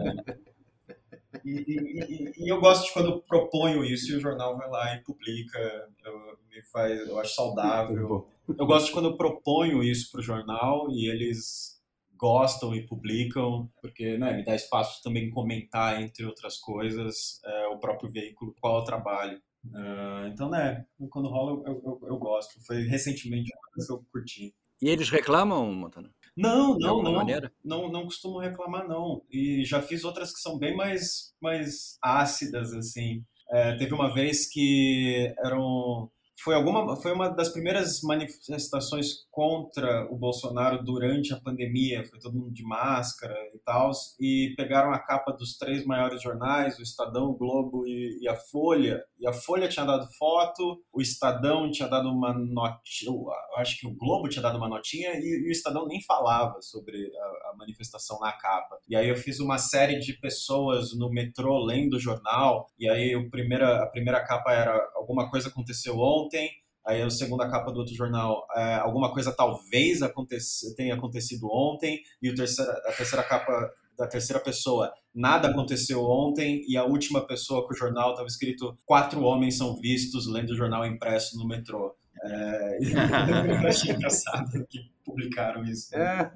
[1.45, 5.03] e, e, e, eu gosto de quando proponho isso e o jornal vai lá e
[5.03, 5.59] publica,
[6.05, 8.29] eu, me faz, eu acho saudável.
[8.49, 11.75] Eu gosto de quando eu proponho isso para o jornal e eles
[12.17, 17.79] gostam e publicam, porque né, me dá espaço também comentar, entre outras coisas, é, o
[17.79, 19.43] próprio veículo, qual é o trabalho.
[19.67, 22.61] Uh, então, né, quando rola eu, eu, eu, gosto.
[22.67, 24.55] Foi recentemente uma coisa que eu curti.
[24.83, 26.11] E eles reclamam, Montana?
[26.37, 27.53] Não, não, não, maneira?
[27.65, 27.91] não.
[27.91, 29.23] Não costumo reclamar, não.
[29.31, 33.25] E já fiz outras que são bem mais, mais ácidas, assim.
[33.51, 36.11] É, teve uma vez que eram
[36.43, 42.37] foi alguma foi uma das primeiras manifestações contra o Bolsonaro durante a pandemia foi todo
[42.37, 47.31] mundo de máscara e tal e pegaram a capa dos três maiores jornais o Estadão
[47.31, 52.09] o Globo e, e, a Folha a Folha tinha dado foto o Estadão tinha dado
[52.09, 53.13] uma notinha
[53.57, 57.11] acho que o Globo tinha dado uma notinha e, e o Estadão nem falava sobre
[57.17, 58.79] a, a manifestação na capa.
[58.89, 63.15] E aí eu fiz uma série de pessoas no metrô lendo o jornal e aí
[63.15, 66.51] o primeira a primeira capa era alguma coisa aconteceu ontem ontem,
[66.87, 70.37] aí a segunda capa do outro jornal, é, alguma coisa talvez aconte
[70.77, 76.65] tenha acontecido ontem, e o terceira, a terceira capa da terceira pessoa, nada aconteceu ontem,
[76.69, 80.57] e a última pessoa com o jornal estava escrito quatro homens são vistos lendo o
[80.57, 81.95] jornal impresso no metrô.
[82.23, 82.79] É,
[83.63, 85.95] eu achei engraçado que publicaram isso.
[85.95, 86.31] É,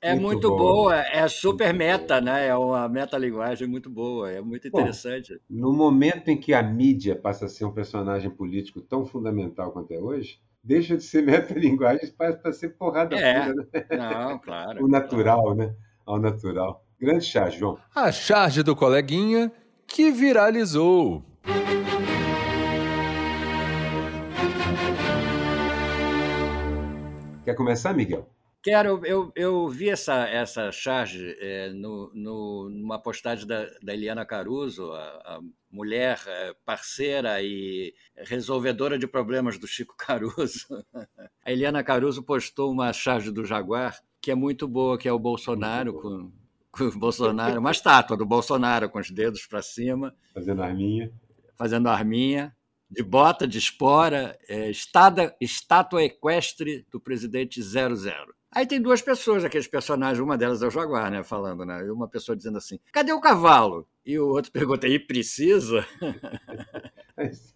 [0.00, 2.46] é muito, muito boa, é super meta, né?
[2.46, 5.34] É uma metalinguagem muito boa, é muito interessante.
[5.48, 9.70] Bom, no momento em que a mídia passa a ser um personagem político tão fundamental
[9.72, 13.40] quanto é hoje, deixa de ser metalinguagem para ser porrada é.
[13.40, 13.86] pura, né?
[13.90, 14.84] Não, claro.
[14.84, 15.58] o natural, claro.
[15.58, 15.74] né?
[16.06, 16.86] Ao natural.
[17.00, 17.78] Grande charge, João.
[17.92, 19.50] A charge do coleguinha
[19.88, 21.24] que viralizou.
[27.44, 28.28] Quer começar, Miguel?
[28.62, 29.04] Quero.
[29.04, 34.92] Eu, eu vi essa, essa charge é, no, no, numa postagem da, da Eliana Caruso,
[34.92, 35.40] a, a
[35.70, 40.66] mulher é, parceira e resolvedora de problemas do Chico Caruso.
[41.44, 45.20] A Eliana Caruso postou uma charge do Jaguar que é muito boa, que é o
[45.20, 46.32] Bolsonaro com,
[46.72, 50.12] com o Bolsonaro, uma estátua do Bolsonaro com os dedos para cima.
[50.34, 51.12] Fazendo arminha.
[51.56, 52.52] Fazendo arminha
[52.90, 58.34] de bota, de espora, é, estada, estátua equestre do presidente 00.
[58.50, 61.84] Aí tem duas pessoas, aqueles personagens, uma delas é o Jaguar, né, falando, né?
[61.86, 63.86] E uma pessoa dizendo assim: cadê o cavalo?
[64.04, 65.86] E o outro pergunta: e precisa?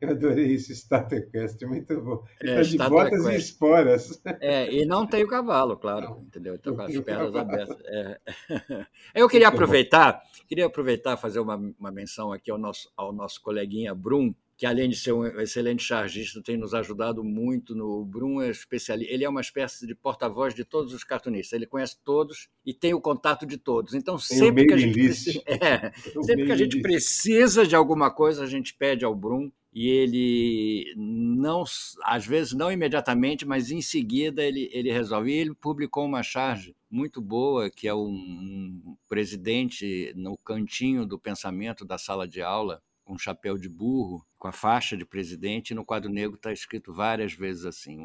[0.00, 0.72] Eu adorei isso,
[1.10, 2.22] equestre, muito bom.
[2.40, 4.22] É, tá de botas e esporas.
[4.40, 6.54] É, e não tem o cavalo, claro, não, entendeu?
[6.54, 7.76] Então, com as pernas abertas.
[7.84, 8.20] É.
[9.12, 13.92] Eu queria aproveitar, queria aproveitar fazer uma, uma menção aqui ao nosso, ao nosso coleguinha
[13.92, 18.50] Brum, que além de ser um excelente chargista, tem nos ajudado muito no Brum é
[18.50, 19.12] especialista.
[19.12, 21.52] Ele é uma espécie de porta-voz de todos os cartunistas.
[21.52, 23.94] Ele conhece todos e tem o contato de todos.
[23.94, 28.48] Então sempre que a gente é, sempre que a gente precisa de alguma coisa, a
[28.48, 31.62] gente pede ao Brum e ele não,
[32.02, 35.30] às vezes não imediatamente, mas em seguida ele, ele resolve.
[35.30, 41.16] E ele publicou uma charge muito boa, que é um, um presidente no cantinho do
[41.16, 45.70] pensamento da sala de aula, com um chapéu de burro, com a faixa de presidente,
[45.70, 48.00] e no quadro negro está escrito várias vezes assim: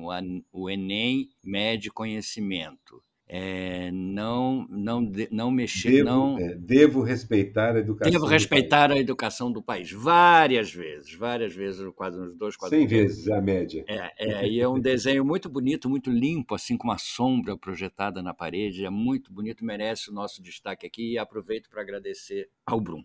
[0.52, 3.04] o Enem mede conhecimento.
[3.36, 8.98] É, não não não mexer devo, não é, devo respeitar a educação devo respeitar a
[9.00, 9.92] educação do país.
[9.92, 13.28] Várias vezes várias vezes quadro nos dois quadros cem vezes.
[13.28, 13.84] a média.
[13.88, 18.22] É, é e é um desenho muito bonito muito limpo assim com uma sombra projetada
[18.22, 18.86] na parede.
[18.86, 23.04] É muito bonito merece o nosso destaque aqui e aproveito para agradecer ao Bruno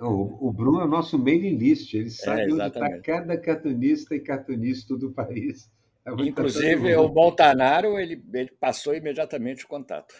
[0.00, 4.14] o, o Bruno é o nosso mailing list, ele é, sabe onde está cada cartunista
[4.14, 5.70] e cartunista do país.
[6.18, 10.14] É Inclusive, o Boltanaro, ele, ele passou imediatamente o contato.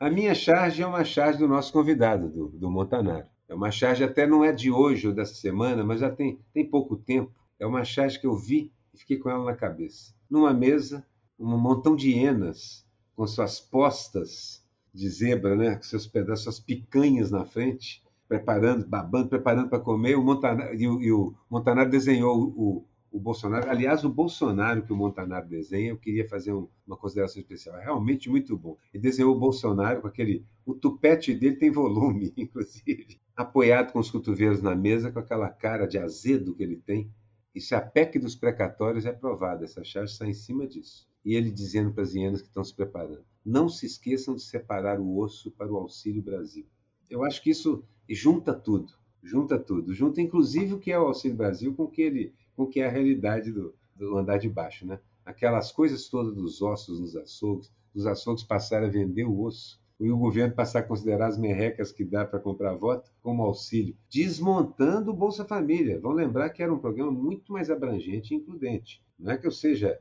[0.00, 3.26] A minha charge é uma charge do nosso convidado, do, do Montanaro.
[3.48, 6.68] É uma charge, até não é de hoje ou dessa semana, mas já tem, tem
[6.68, 7.30] pouco tempo.
[7.60, 10.12] É uma charge que eu vi e fiquei com ela na cabeça.
[10.28, 11.06] Numa mesa,
[11.38, 15.76] um montão de hienas com suas postas de zebra, né?
[15.76, 20.16] Com seus pedaços, suas picanhas na frente, preparando, babando, preparando para comer.
[20.16, 23.70] O Montanaro, e, o, e o Montanaro desenhou o, o Bolsonaro.
[23.70, 27.76] Aliás, o Bolsonaro que o Montanaro desenha, eu queria fazer um, uma consideração especial.
[27.76, 28.76] É realmente muito bom.
[28.92, 30.44] Ele desenhou o Bolsonaro com aquele.
[30.64, 33.20] O tupete dele tem volume, inclusive.
[33.36, 37.10] Apoiado com os cotovelos na mesa, com aquela cara de azedo que ele tem.
[37.54, 41.06] E se a PEC dos precatórios é aprovada, essa charge está em cima disso.
[41.24, 45.00] E ele dizendo para as hienas que estão se preparando não se esqueçam de separar
[45.00, 46.66] o osso para o Auxílio Brasil.
[47.10, 51.36] Eu acho que isso junta tudo, junta tudo, junta inclusive o que é o Auxílio
[51.36, 54.48] Brasil com o que ele, com o que é a realidade do, do andar de
[54.48, 54.98] baixo, né?
[55.24, 60.10] Aquelas coisas todas dos ossos nos açougues, dos açougues passarem a vender o osso, e
[60.10, 65.12] o governo passar a considerar as merrecas que dá para comprar voto como auxílio, desmontando
[65.12, 66.00] o Bolsa Família.
[66.00, 69.00] Vão lembrar que era um programa muito mais abrangente e includente.
[69.16, 70.00] Não é que eu seja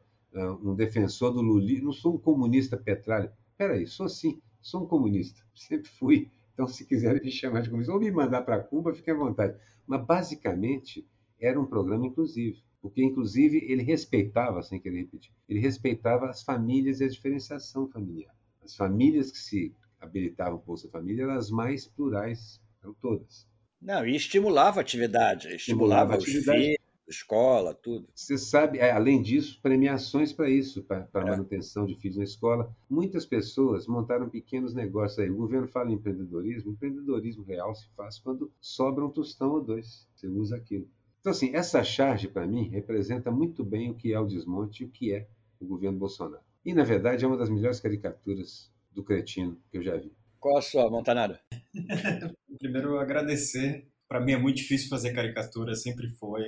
[0.64, 3.32] um defensor do lulismo, não sou um comunista petralha.
[3.56, 6.32] Peraí, sou sim, sou um comunista, sempre fui.
[6.54, 9.56] Então, se quiserem me chamar de comunista ou me mandar para Cuba, fiquem à vontade.
[9.86, 11.08] Mas, basicamente,
[11.42, 17.02] era um programa inclusivo, porque, inclusive, ele respeitava, sem querer repetir, ele respeitava as famílias
[17.02, 18.34] e a diferenciação familiar.
[18.64, 23.48] As famílias que se habilitavam o Bolsa Família eram as mais plurais, eram todas.
[23.82, 26.60] Não, e estimulava a atividade, estimulava, estimulava os atividade.
[26.60, 28.08] filhos, escola, tudo.
[28.14, 31.32] Você sabe, é, além disso, premiações para isso, para a é.
[31.32, 32.74] manutenção de filhos na escola.
[32.90, 35.30] Muitas pessoas montaram pequenos negócios aí.
[35.30, 40.08] O governo fala em empreendedorismo, empreendedorismo real se faz quando sobra um tostão ou dois.
[40.16, 40.88] Você usa aquilo.
[41.22, 44.86] Então, assim, essa charge, para mim, representa muito bem o que é o desmonte e
[44.88, 45.28] o que é
[45.60, 46.44] o governo Bolsonaro.
[46.66, 50.12] E, na verdade, é uma das melhores caricaturas do cretino que eu já vi.
[50.40, 51.38] Qual a sua, Montanaro?
[52.60, 53.88] Primeiro, agradecer.
[54.08, 56.44] Para mim é muito difícil fazer caricatura, sempre foi.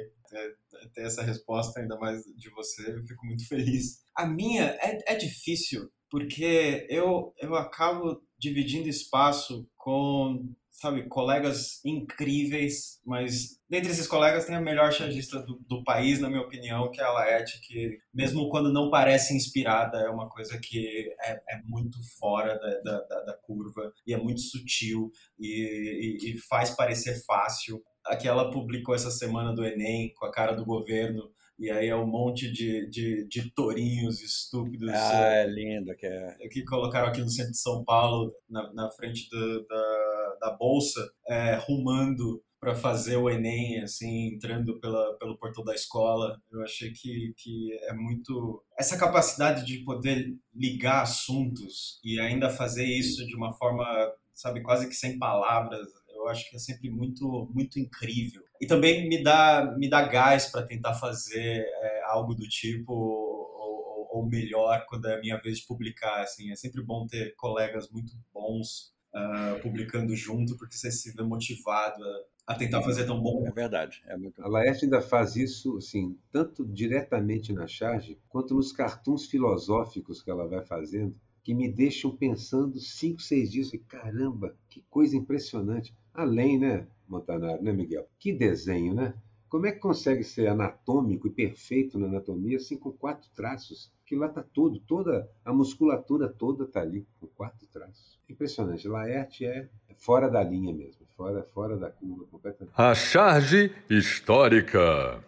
[0.94, 4.04] Ter essa resposta, ainda mais de você, eu fico muito feliz.
[4.18, 13.00] A minha é, é difícil, porque eu, eu acabo dividindo espaço com sabe, colegas incríveis,
[13.06, 17.00] mas dentre esses colegas tem a melhor chargista do, do, país, na minha opinião, que
[17.00, 21.62] é a Laerte, que mesmo quando não parece inspirada, é uma coisa que é, é
[21.64, 27.24] muito fora da, da, da, curva e é muito sutil e, e, e faz parecer
[27.24, 27.82] fácil.
[28.06, 31.96] Aqui ela publicou essa semana do Enem com a cara do governo e aí é
[31.96, 34.90] um monte de, de, de tourinhos estúpidos.
[34.90, 36.38] Ah, é lindo que é.
[36.50, 41.00] Que colocaram aqui no centro de São Paulo, na, na frente do, da, da Bolsa,
[41.28, 46.42] é, rumando para fazer o Enem, assim, entrando pela, pelo portão da escola.
[46.50, 48.64] Eu achei que, que é muito.
[48.80, 53.86] Essa capacidade de poder ligar assuntos e ainda fazer isso de uma forma,
[54.34, 55.86] sabe, quase que sem palavras,
[56.24, 58.42] eu acho que é sempre muito, muito incrível.
[58.64, 64.08] E também me dá, me dá gás para tentar fazer é, algo do tipo ou,
[64.10, 66.22] ou, melhor quando é a minha vez de publicar.
[66.22, 71.24] Assim, é sempre bom ter colegas muito bons uh, publicando junto, porque você se vê
[71.24, 72.02] motivado
[72.48, 73.46] a, a tentar fazer tão bom.
[73.46, 74.02] É verdade.
[74.08, 74.42] É muito...
[74.42, 80.32] A Laerte ainda faz isso, assim, tanto diretamente na charge, quanto nos cartuns filosóficos que
[80.32, 83.74] ela vai fazendo, que me deixam pensando cinco, seis dias.
[83.74, 85.94] E, caramba, que coisa impressionante.
[86.14, 88.08] Além, né, Montanaro, né, Miguel?
[88.20, 89.14] Que desenho, né?
[89.48, 93.92] Como é que consegue ser anatômico e perfeito na anatomia, assim, com quatro traços?
[94.04, 98.20] Que lá está tudo, toda a musculatura toda está ali, com quatro traços.
[98.28, 98.88] Impressionante.
[98.88, 102.74] Laerte é fora da linha mesmo, fora, fora da curva completamente.
[102.76, 105.24] A charge histórica.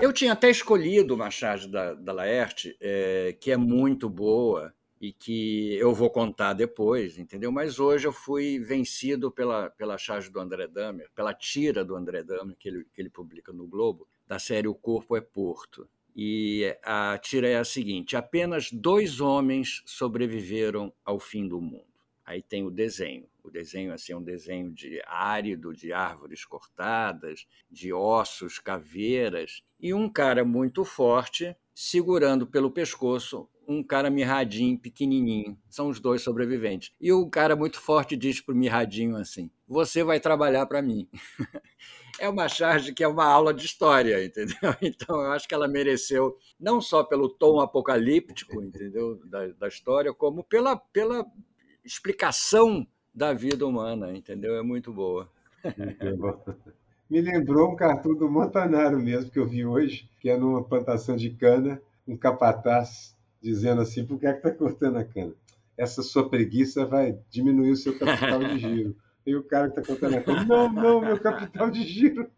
[0.00, 5.12] Eu tinha até escolhido uma charge da, da Laerte, é, que é muito boa, e
[5.12, 7.50] que eu vou contar depois, entendeu?
[7.50, 12.22] Mas hoje eu fui vencido pela, pela charge do André Damer, pela tira do André
[12.22, 15.88] Damer, que ele, que ele publica no Globo, da série O Corpo é Porto.
[16.14, 21.84] E a tira é a seguinte: apenas dois homens sobreviveram ao fim do mundo.
[22.24, 23.26] Aí tem o desenho.
[23.42, 29.92] O desenho assim, é um desenho de árido, de árvores cortadas, de ossos, caveiras, e
[29.92, 35.58] um cara muito forte segurando pelo pescoço um cara mirradinho, pequenininho.
[35.68, 36.92] São os dois sobreviventes.
[37.00, 41.08] E o cara muito forte diz pro mirradinho assim: Você vai trabalhar para mim.
[42.18, 44.56] é uma charge que é uma aula de história, entendeu?
[44.82, 49.20] Então eu acho que ela mereceu, não só pelo tom apocalíptico, entendeu?
[49.24, 51.24] Da, da história, como pela, pela
[51.84, 54.56] explicação da vida humana, entendeu?
[54.56, 55.30] É muito boa.
[57.10, 61.14] Me lembrou um cartoon do Montanaro mesmo, que eu vi hoje, que é numa plantação
[61.14, 65.34] de cana, um capataz dizendo assim: por que é que está cortando a cana?
[65.76, 68.96] Essa sua preguiça vai diminuir o seu capital de giro.
[69.24, 72.28] E o cara que está cortando a cana: não, não, meu capital de giro.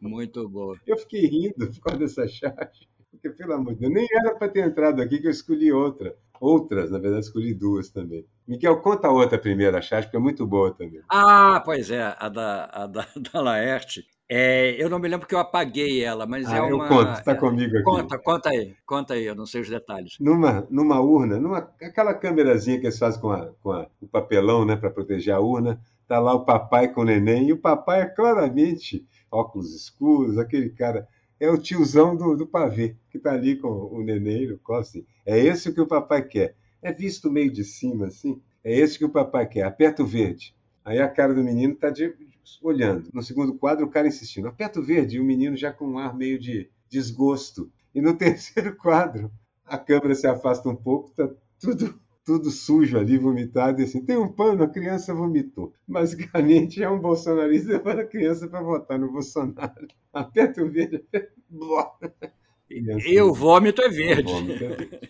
[0.00, 0.74] Muito bom.
[0.84, 2.88] Eu fiquei rindo por causa dessa charge.
[3.10, 6.16] Porque, pelo amor de Deus, nem era para ter entrado aqui que eu escolhi outra.
[6.40, 8.24] Outras, na verdade, escolhi duas também.
[8.46, 11.00] Miguel, conta a outra primeira charge, porque é muito boa também.
[11.08, 14.06] Ah, pois é, a da, a da, da Laerte.
[14.30, 16.84] É, eu não me lembro que eu apaguei ela, mas ah, é uma.
[16.84, 17.84] Eu conto, está comigo aqui.
[17.84, 20.16] Conta, conta aí, conta aí, eu não sei os detalhes.
[20.20, 24.66] Numa, numa urna, numa, aquela câmerazinha que eles fazem com, a, com a, o papelão,
[24.66, 28.02] né, para proteger a urna, tá lá o papai com o neném, e o papai
[28.02, 31.08] é claramente óculos escuros, aquele cara.
[31.40, 35.06] É o tiozão do, do pavê, que está ali com o neném no colo, assim.
[35.24, 36.56] É esse que o papai quer.
[36.82, 38.42] É visto meio de cima, assim.
[38.62, 39.62] É esse que o papai quer.
[39.62, 40.52] Aperta o verde.
[40.84, 42.12] Aí a cara do menino está de,
[42.62, 43.08] olhando.
[43.12, 45.98] No segundo quadro, o cara insistindo, aperta o verde, e o menino já com um
[45.98, 47.70] ar meio de desgosto.
[47.94, 49.30] E no terceiro quadro,
[49.64, 51.28] a câmera se afasta um pouco, tá
[51.60, 55.72] tudo tudo sujo ali, vomitado, e assim, tem um pano, a criança vomitou.
[55.88, 59.88] Basicamente é um bolsonarista levando a criança para votar no Bolsonaro.
[60.12, 61.02] Aperta o verde,
[62.70, 64.30] E, e o vômito é verde.
[64.30, 65.00] Vômito é verde.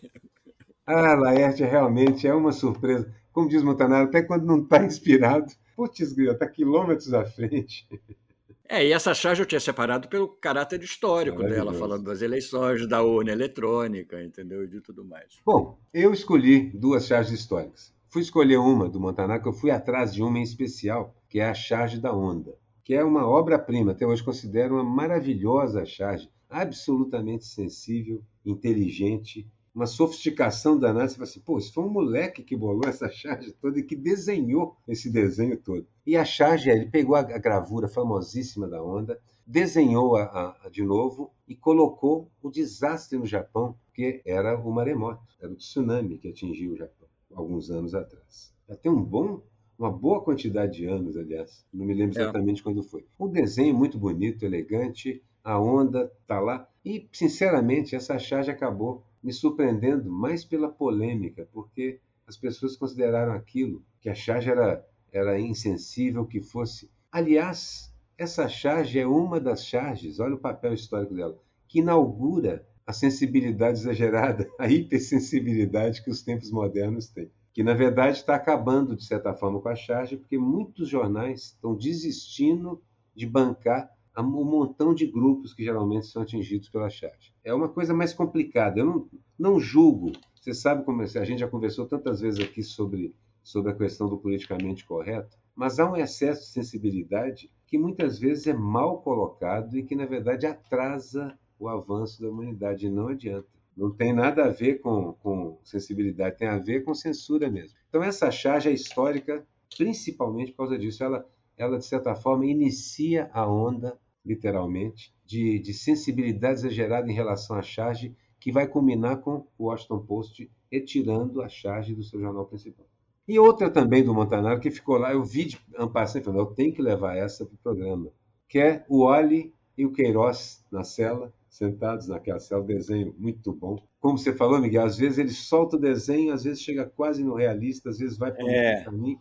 [0.87, 3.12] Ah, Laerte realmente é uma surpresa.
[3.33, 7.86] Como diz Montanaro, até quando não está inspirado, putz, está quilômetros à frente.
[8.70, 13.02] É, e essa charge eu tinha separado pelo caráter histórico dela, falando das eleições, da
[13.02, 14.62] urna eletrônica, entendeu?
[14.62, 15.40] E de tudo mais.
[15.42, 17.94] Bom, eu escolhi duas charges históricas.
[18.10, 21.48] Fui escolher uma do Montanar, que eu fui atrás de uma em especial, que é
[21.48, 27.46] a charge da onda, que é uma obra-prima, até hoje considero uma maravilhosa charge, absolutamente
[27.46, 31.09] sensível, inteligente, uma sofisticação danada.
[31.09, 33.96] Você fala assim, pô, isso foi um moleque que bolou essa charge toda e que
[33.96, 35.87] desenhou esse desenho todo.
[36.07, 41.31] E a charge, ele pegou a gravura famosíssima da onda, desenhou a, a, de novo
[41.46, 46.72] e colocou o desastre no Japão, que era o maremoto, era o tsunami que atingiu
[46.72, 48.52] o Japão alguns anos atrás.
[48.68, 49.42] Já tem um bom
[49.78, 51.64] uma boa quantidade de anos, aliás.
[51.72, 52.22] Não me lembro é.
[52.22, 52.64] exatamente é.
[52.64, 53.07] quando foi.
[53.18, 56.68] Um desenho muito bonito, elegante, a onda está lá.
[56.85, 63.84] E, sinceramente, essa charge acabou me surpreendendo mais pela polêmica, porque as pessoas consideraram aquilo,
[64.00, 66.90] que a charge era, era insensível, que fosse.
[67.12, 71.38] Aliás, essa charge é uma das charges, olha o papel histórico dela,
[71.68, 77.30] que inaugura a sensibilidade exagerada, a hipersensibilidade que os tempos modernos têm.
[77.52, 81.76] Que, na verdade, está acabando, de certa forma, com a charge, porque muitos jornais estão
[81.76, 82.82] desistindo
[83.14, 83.90] de bancar
[84.22, 87.33] um montão de grupos que geralmente são atingidos pela charge.
[87.44, 88.81] É uma coisa mais complicada.
[88.81, 90.12] Eu não, não julgo.
[90.35, 94.09] Você sabe como é, a gente já conversou tantas vezes aqui sobre, sobre a questão
[94.09, 99.76] do politicamente correto, mas há um excesso de sensibilidade que muitas vezes é mal colocado
[99.76, 103.48] e que, na verdade, atrasa o avanço da humanidade e não adianta.
[103.76, 107.76] Não tem nada a ver com, com sensibilidade, tem a ver com censura mesmo.
[107.88, 111.04] Então, essa charge é histórica principalmente por causa disso.
[111.04, 111.26] Ela,
[111.57, 117.62] ela de certa forma, inicia a onda literalmente, de, de sensibilidade exagerada em relação à
[117.62, 122.86] charge, que vai culminar com o Washington Post retirando a charge do seu jornal principal.
[123.26, 126.72] E outra também do Montanaro, que ficou lá, eu vi de Ampassan falando, eu tenho
[126.72, 128.10] que levar essa para o programa,
[128.48, 133.78] que é o Oli e o Queiroz na cela, sentados naquela cela, desenho muito bom.
[134.00, 137.34] Como você falou, Miguel, às vezes ele solta o desenho, às vezes chega quase no
[137.34, 139.20] realista, às vezes vai para é, caminho,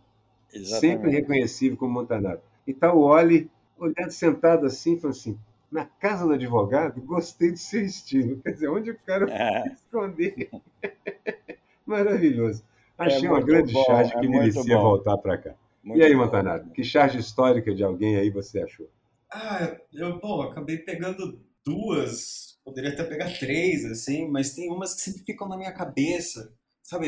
[0.64, 2.40] sempre reconhecível como Montanaro.
[2.66, 5.40] E está o Oli olhando sentado assim, falando assim,
[5.72, 8.42] na casa do advogado, gostei do seu estilo.
[8.42, 9.68] Quer dizer, onde o cara é.
[9.74, 10.50] esconder?
[11.86, 12.64] Maravilhoso.
[12.98, 15.56] Achei é uma grande bom, charge é que merecia voltar para cá.
[15.84, 18.90] Muito e aí, Montanaro, que charge histórica de alguém aí você achou?
[19.32, 25.02] Ah, eu, bom, acabei pegando duas, poderia até pegar três, assim, mas tem umas que
[25.02, 27.08] sempre ficam na minha cabeça, sabe?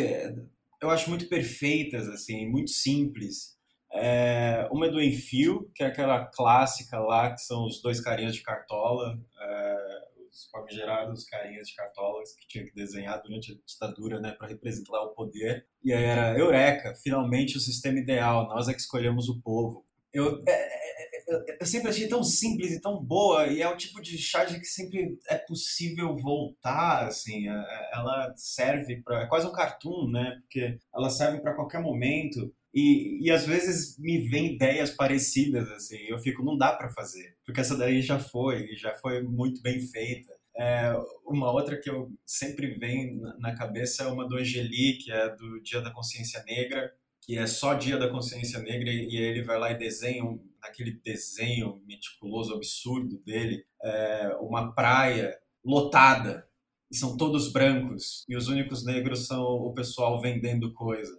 [0.82, 3.58] Eu acho muito perfeitas, assim, muito simples.
[3.92, 8.36] É, uma é do Enfio, que é aquela clássica lá, que são os dois carinhas
[8.36, 10.00] de cartola, é,
[10.32, 15.02] os famigerados carinhas de cartolas que tinha que desenhar durante a ditadura, né, para representar
[15.02, 15.66] o poder.
[15.84, 19.84] E aí era Eureka, finalmente o sistema ideal, nós é que escolhemos o povo.
[20.14, 23.78] Eu, é, é, é, eu sempre achei tão simples e tão boa, e é o
[23.78, 27.48] tipo de charge que sempre é possível voltar, assim,
[27.92, 33.26] ela serve para, é quase um cartoon, né, porque ela serve para qualquer momento, e,
[33.26, 37.60] e às vezes me vem ideias parecidas, assim, eu fico, não dá para fazer, porque
[37.60, 40.32] essa daí já foi, já foi muito bem feita.
[40.56, 40.94] É,
[41.26, 45.62] uma outra que eu sempre vem na cabeça é uma do Angeli, que é do
[45.62, 49.72] Dia da Consciência Negra, que é só Dia da Consciência Negra, e ele vai lá
[49.72, 56.48] e desenha, um, aquele desenho meticuloso, absurdo dele, é, uma praia lotada,
[56.92, 61.19] e são todos brancos, e os únicos negros são o pessoal vendendo coisa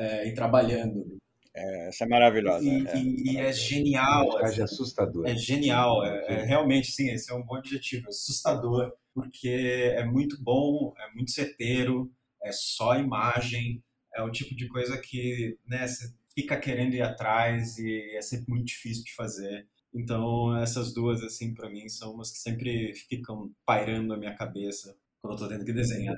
[0.00, 1.18] é, e trabalhando.
[1.54, 2.64] É, essa é maravilhosa.
[2.64, 4.40] E é, e, e é genial.
[4.40, 5.28] É assim, assustador.
[5.28, 6.04] É genial.
[6.04, 8.08] É, é, realmente, sim, esse é um bom adjetivo.
[8.08, 12.10] assustador, porque é muito bom, é muito certeiro,
[12.42, 13.82] é só imagem,
[14.14, 18.46] é o tipo de coisa que né, você fica querendo ir atrás e é sempre
[18.48, 19.66] muito difícil de fazer.
[19.92, 24.96] Então, essas duas, assim, para mim, são umas que sempre ficam pairando na minha cabeça
[25.20, 26.16] quando eu tô tendo que desenhar.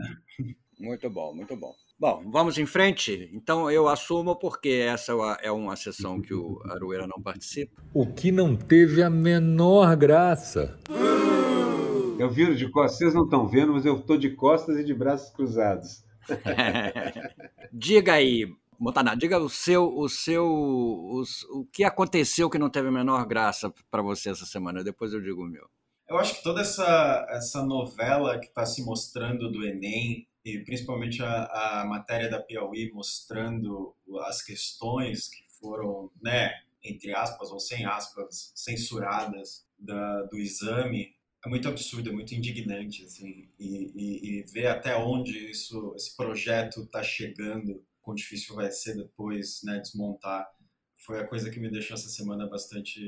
[0.78, 1.74] Muito bom, muito bom.
[2.02, 3.30] Bom, vamos em frente.
[3.32, 7.80] Então eu assumo porque essa é uma sessão que o Aroeira não participa.
[7.94, 10.76] O que não teve a menor graça.
[12.18, 14.92] Eu viro de costas, vocês não estão vendo, mas eu estou de costas e de
[14.92, 16.04] braços cruzados.
[17.72, 22.88] diga aí, Montaná, diga o seu, o seu, os, o que aconteceu que não teve
[22.88, 24.82] a menor graça para você essa semana.
[24.82, 25.68] Depois eu digo o meu.
[26.08, 31.22] Eu acho que toda essa, essa novela que está se mostrando do Enem, e principalmente
[31.22, 33.94] a, a matéria da Piauí mostrando
[34.26, 36.52] as questões que foram, né,
[36.84, 41.14] entre aspas ou sem aspas, censuradas da, do exame
[41.44, 46.16] é muito absurdo, é muito indignante, assim, e, e, e ver até onde isso, esse
[46.16, 50.48] projeto está chegando, quão difícil vai ser depois, né, desmontar,
[51.04, 53.00] foi a coisa que me deixou essa semana bastante,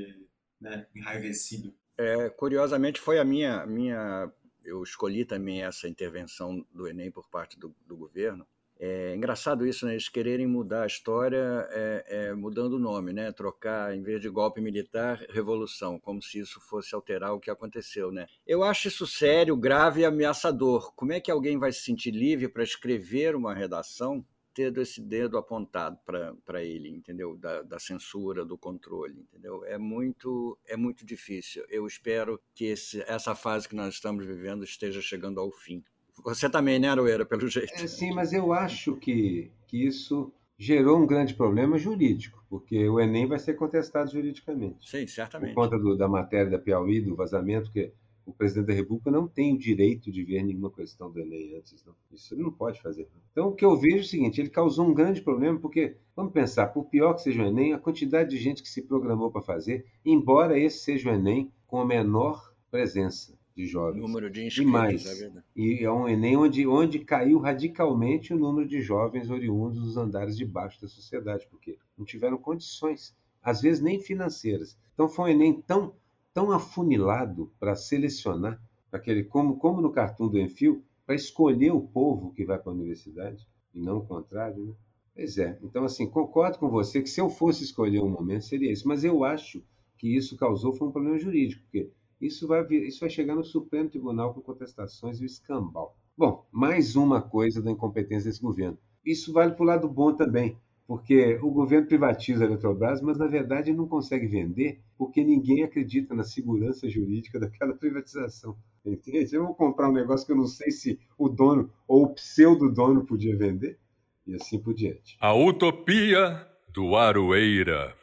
[0.61, 1.73] né, enraivecido.
[1.97, 4.29] É, curiosamente, foi a minha, minha,
[4.65, 8.47] eu escolhi também essa intervenção do Enem por parte do, do governo,
[8.79, 9.93] é engraçado isso, né?
[9.93, 13.31] Eles quererem mudar a história é, é, mudando o nome, né?
[13.31, 18.11] Trocar, em vez de golpe militar, revolução, como se isso fosse alterar o que aconteceu,
[18.11, 18.27] né?
[18.45, 20.93] Eu acho isso sério, grave e ameaçador.
[20.95, 24.25] Como é que alguém vai se sentir livre para escrever uma redação
[24.55, 25.99] tendo esse dedo apontado
[26.45, 27.37] para ele, entendeu?
[27.37, 29.65] Da, da, censura, do controle, entendeu?
[29.65, 31.65] É muito, é muito difícil.
[31.69, 35.83] Eu espero que esse, essa fase que nós estamos vivendo esteja chegando ao fim.
[36.23, 37.73] Você também, né, Aroeira, pelo jeito.
[37.75, 43.01] É, sim, mas eu acho que, que isso gerou um grande problema jurídico, porque o
[43.01, 44.89] Enem vai ser contestado juridicamente.
[44.89, 45.53] Sim, certamente.
[45.53, 47.93] Por conta do, da matéria da Piauí, do vazamento, que
[48.27, 51.85] o presidente da República não tem o direito de ver nenhuma questão do Enem antes.
[51.85, 51.95] Não.
[52.13, 53.09] Isso ele não pode fazer.
[53.33, 56.33] Então, o que eu vejo é o seguinte: ele causou um grande problema, porque, vamos
[56.33, 59.43] pensar, por pior que seja o Enem, a quantidade de gente que se programou para
[59.43, 64.01] fazer, embora esse seja o Enem com a menor presença de jovens.
[64.01, 65.07] Número de inscritos, e mais.
[65.07, 65.47] É verdade.
[65.55, 70.37] E é um Enem onde, onde caiu radicalmente o número de jovens oriundos dos andares
[70.37, 74.77] de baixo da sociedade, porque não tiveram condições, às vezes nem financeiras.
[74.95, 75.95] Então foi um Enem tão,
[76.35, 78.61] tão afunilado para selecionar,
[78.93, 82.75] aquele, como, como no cartoon do Enfio, para escolher o povo que vai para a
[82.75, 84.75] universidade, e não o contrário, né?
[85.15, 85.59] Pois é.
[85.63, 88.87] Então, assim, concordo com você que se eu fosse escolher um momento, seria isso.
[88.89, 89.63] Mas eu acho
[89.97, 91.89] que isso causou foi um problema jurídico, porque
[92.21, 95.97] isso vai, isso vai chegar no Supremo Tribunal com contestações e o escambau.
[96.17, 98.79] Bom, mais uma coisa da incompetência desse governo.
[99.05, 100.57] Isso vale para o lado bom também,
[100.87, 106.15] porque o governo privatiza a Eletrobras, mas na verdade não consegue vender porque ninguém acredita
[106.15, 108.57] na segurança jurídica daquela privatização.
[108.85, 109.35] Entende?
[109.35, 113.07] Eu vou comprar um negócio que eu não sei se o dono ou o pseudo-dono
[113.07, 113.79] podia vender,
[114.27, 115.17] e assim por diante.
[115.21, 117.95] A utopia do Aroeira.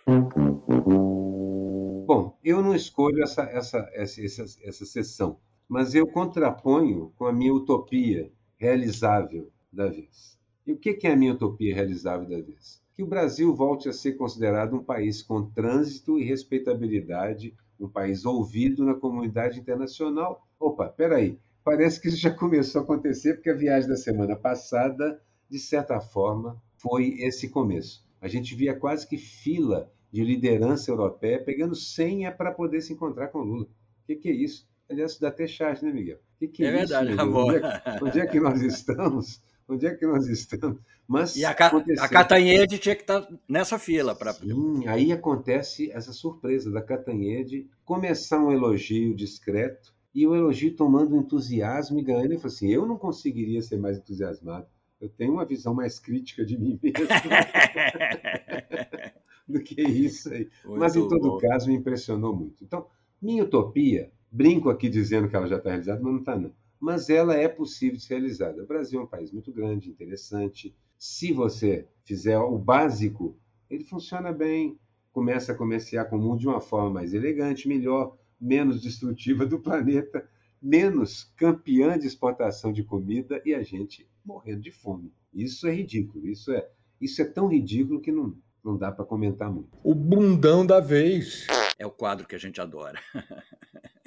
[2.07, 5.38] Bom, eu não escolho essa, essa, essa, essa, essa sessão,
[5.69, 10.40] mas eu contraponho com a minha utopia realizável da vez.
[10.72, 12.82] E o que é a minha utopia realizável da vez?
[12.95, 18.24] Que o Brasil volte a ser considerado um país com trânsito e respeitabilidade, um país
[18.24, 20.47] ouvido na comunidade internacional.
[20.57, 25.22] Opa, peraí, parece que isso já começou a acontecer, porque a viagem da semana passada,
[25.49, 28.07] de certa forma, foi esse começo.
[28.22, 33.28] A gente via quase que fila de liderança europeia pegando senha para poder se encontrar
[33.28, 33.65] com Lula.
[33.65, 34.65] O que, que é isso?
[34.89, 36.19] Aliás, isso dá até chat, né, Miguel?
[36.39, 39.41] Que que é, é verdade, isso, onde, é, onde é que nós estamos?
[39.68, 40.80] Onde é que nós estamos?
[41.07, 44.34] Mas e a, Ca a Catanhede tinha que estar tá nessa fila para.
[44.34, 51.16] Sim, aí acontece essa surpresa da Catanhede começar um elogio discreto e o elogio tomando
[51.16, 52.26] entusiasmo e ganhando.
[52.26, 54.68] Ele falou assim: eu não conseguiria ser mais entusiasmado.
[54.99, 57.07] Eu tenho uma visão mais crítica de mim mesmo.
[59.47, 60.49] do que isso aí.
[60.64, 61.38] Muito Mas, em todo bom.
[61.38, 62.64] caso, me impressionou muito.
[62.64, 62.88] Então,
[63.22, 66.51] minha utopia, brinco aqui dizendo que ela já está realizada, mas não está, não.
[66.82, 68.63] Mas ela é possível de ser realizada.
[68.63, 70.75] O Brasil é um país muito grande, interessante.
[70.97, 73.38] Se você fizer o básico,
[73.69, 74.79] ele funciona bem,
[75.11, 79.59] começa a comerciar com o mundo de uma forma mais elegante, melhor, menos destrutiva do
[79.59, 80.27] planeta,
[80.59, 85.13] menos campeã de exportação de comida e a gente morrendo de fome.
[85.32, 86.27] Isso é ridículo.
[86.27, 86.67] Isso é,
[86.99, 89.77] isso é tão ridículo que não, não dá para comentar muito.
[89.84, 91.45] O bundão da vez.
[91.77, 92.99] É o quadro que a gente adora.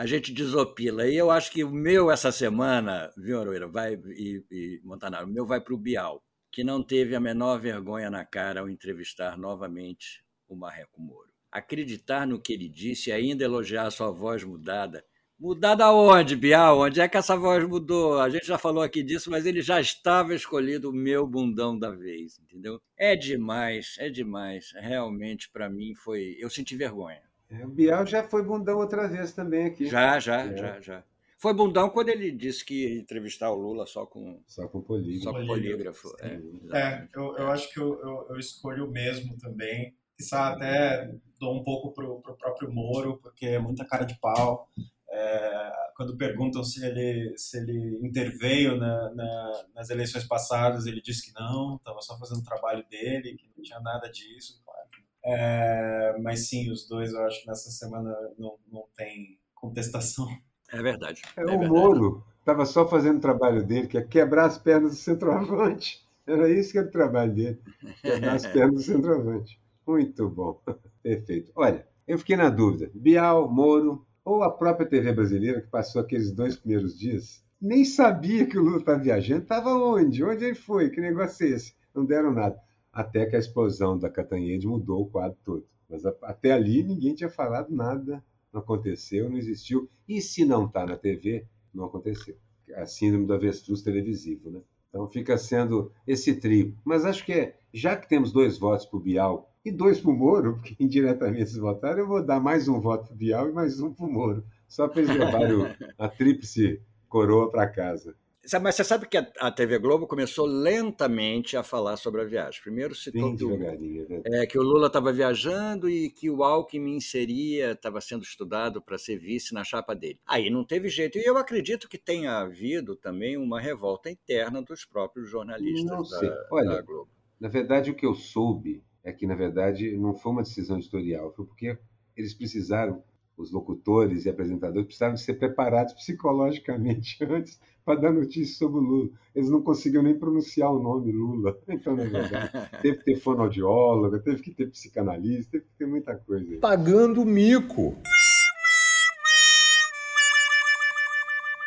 [0.00, 1.06] a gente desopila.
[1.06, 5.30] E eu acho que o meu essa semana, viu, Aroeira, vai e, e Montanaro, o
[5.30, 9.36] meu vai para o Bial, que não teve a menor vergonha na cara ao entrevistar
[9.36, 11.28] novamente o Marreco Moro.
[11.52, 15.04] Acreditar no que ele disse e ainda elogiar sua voz mudada
[15.38, 16.80] Mudar da onde, Bial?
[16.80, 18.20] Onde é que essa voz mudou?
[18.20, 21.90] A gente já falou aqui disso, mas ele já estava escolhido o meu bundão da
[21.90, 22.78] vez, entendeu?
[22.94, 24.70] É demais, é demais.
[24.74, 26.36] Realmente, para mim, foi.
[26.38, 27.22] Eu senti vergonha.
[27.50, 29.86] É, o Bial já foi bundão outra vez também aqui.
[29.86, 30.56] Já, já, é.
[30.56, 31.04] já, já.
[31.36, 34.42] Foi bundão quando ele disse que ia entrevistar o Lula só com.
[34.46, 35.24] Só com polígrafo.
[35.24, 36.16] Só com polígrafo.
[36.20, 36.40] É,
[36.78, 39.94] é eu, eu acho que eu, eu, eu escolho o mesmo também.
[40.16, 44.68] Quizá até dou um pouco pro, pro próprio Moro, porque é muita cara de pau.
[45.10, 51.26] É, quando perguntam se ele, se ele interveio na, na, nas eleições passadas, ele disse
[51.26, 54.79] que não, estava só fazendo o trabalho dele, que não tinha nada disso, claro.
[55.24, 60.26] É, mas sim, os dois eu acho que nessa semana não, não tem contestação.
[60.72, 61.22] É verdade.
[61.36, 61.68] É, é o verdade.
[61.68, 66.04] Moro estava só fazendo o trabalho dele, que é quebrar as pernas do centroavante.
[66.26, 67.60] Era isso que era o trabalho dele,
[68.00, 69.60] quebrar as pernas do centroavante.
[69.86, 70.60] Muito bom,
[71.02, 71.50] perfeito.
[71.54, 72.90] Olha, eu fiquei na dúvida.
[72.94, 78.46] Bial, Moro, Ou a própria TV brasileira, que passou aqueles dois primeiros dias, nem sabia
[78.46, 79.42] que o Lula estava viajando.
[79.42, 80.22] Estava onde?
[80.24, 80.90] Onde ele foi?
[80.90, 81.74] Que negócio é esse?
[81.94, 82.60] Não deram nada.
[82.92, 85.66] Até que a explosão da Catanhede mudou o quadro todo.
[85.88, 88.22] Mas até ali ninguém tinha falado nada,
[88.52, 89.88] não aconteceu, não existiu.
[90.08, 92.36] E se não está na TV, não aconteceu.
[92.76, 94.60] A síndrome do avestruz televisivo, né?
[94.88, 96.76] Então fica sendo esse trio.
[96.84, 100.10] Mas acho que é, já que temos dois votos para o Bial e dois para
[100.10, 103.48] o Moro, porque indiretamente eles votaram, eu vou dar mais um voto para o Bial
[103.48, 108.14] e mais um para o Moro, só para eles levarem a tríplice coroa para casa.
[108.62, 112.62] Mas você sabe que a TV Globo começou lentamente a falar sobre a viagem.
[112.62, 113.76] Primeiro citou que, o, né?
[114.24, 118.96] é, que o Lula estava viajando e que o Alckmin seria, estava sendo estudado para
[118.96, 120.18] ser vice na chapa dele.
[120.26, 121.18] Aí não teve jeito.
[121.18, 126.76] E eu acredito que tenha havido também uma revolta interna dos próprios jornalistas da, Olha,
[126.76, 127.10] da Globo.
[127.38, 131.32] Na verdade, o que eu soube é que, na verdade, não foi uma decisão editorial,
[131.32, 131.78] foi porque
[132.16, 133.02] eles precisaram
[133.40, 139.10] os locutores e apresentadores precisavam ser preparados psicologicamente antes para dar notícia sobre o Lula.
[139.34, 141.58] Eles não conseguiam nem pronunciar o nome Lula.
[141.68, 142.50] Então, na verdade,
[142.82, 146.58] teve que ter fonoaudióloga, teve que ter psicanalista, teve que ter muita coisa.
[146.58, 147.96] Pagando mico.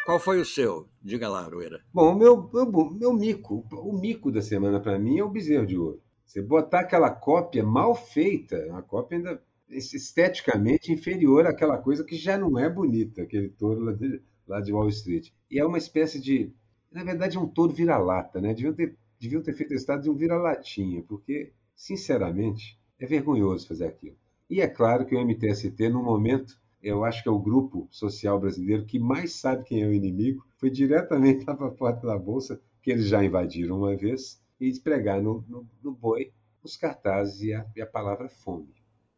[0.05, 0.87] Qual foi o seu?
[1.01, 1.79] Diga lá, Aroeira.
[1.93, 5.65] Bom, o meu, meu, meu mico, o mico da semana para mim é o bezerro
[5.65, 6.01] de ouro.
[6.25, 12.37] Você botar aquela cópia mal feita, uma cópia ainda esteticamente inferior àquela coisa que já
[12.37, 15.31] não é bonita, aquele touro lá de, lá de Wall Street.
[15.49, 16.51] E é uma espécie de.
[16.91, 18.53] Na verdade, é um touro vira-lata, né?
[18.53, 23.85] Deviam ter, deviam ter feito o estado de um vira-latinha, porque, sinceramente, é vergonhoso fazer
[23.85, 24.15] aquilo.
[24.49, 28.39] E é claro que o MTST, no momento, eu acho que é o grupo social
[28.39, 32.17] brasileiro que mais sabe quem é o inimigo, foi diretamente lá para a porta da
[32.17, 37.41] Bolsa, que eles já invadiram uma vez, e despregar no, no, no boi os cartazes
[37.41, 38.73] e a, e a palavra fome.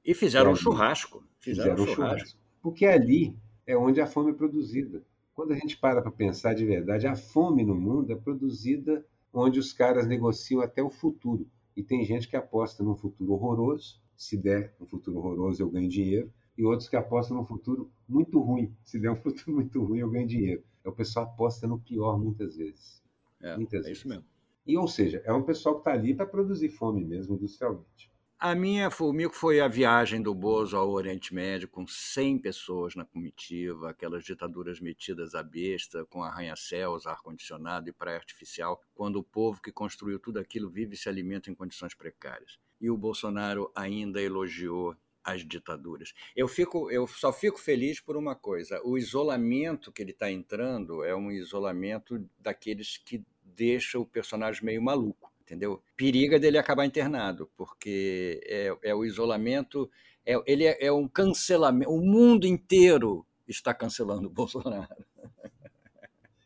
[0.06, 1.24] E fizeram um churrasco.
[1.39, 2.18] Fizeram, fizeram um churrasco.
[2.20, 2.39] churrasco.
[2.62, 3.36] Porque ali
[3.66, 5.03] é onde a fome é produzida.
[5.34, 9.60] Quando a gente para para pensar de verdade, a fome no mundo é produzida onde
[9.60, 11.47] os caras negociam até o futuro.
[11.76, 15.89] E tem gente que aposta num futuro horroroso, se der um futuro horroroso eu ganho
[15.89, 19.99] dinheiro, e outros que apostam num futuro muito ruim, se der um futuro muito ruim
[19.99, 20.64] eu ganho dinheiro.
[20.84, 23.03] É o pessoal aposta no pior muitas vezes.
[23.41, 23.97] É, muitas é vezes.
[23.97, 24.24] isso mesmo.
[24.66, 28.10] E, ou seja, é um pessoal que está ali para produzir fome mesmo, industrialmente.
[28.47, 33.03] A minha, o foi a viagem do Bozo ao Oriente Médio, com 100 pessoas na
[33.03, 39.59] comitiva, aquelas ditaduras metidas à besta, com arranha-céus, ar-condicionado e praia artificial, quando o povo
[39.59, 42.59] que construiu tudo aquilo vive e se alimenta em condições precárias.
[42.79, 46.13] E o Bolsonaro ainda elogiou as ditaduras.
[46.35, 51.03] Eu, fico, eu só fico feliz por uma coisa: o isolamento que ele está entrando
[51.03, 55.81] é um isolamento daqueles que deixa o personagem meio maluco entendeu?
[55.95, 59.89] Periga dele acabar internado, porque é, é o isolamento,
[60.25, 65.05] é, ele é, é, um cancelamento, o mundo inteiro está cancelando o Bolsonaro.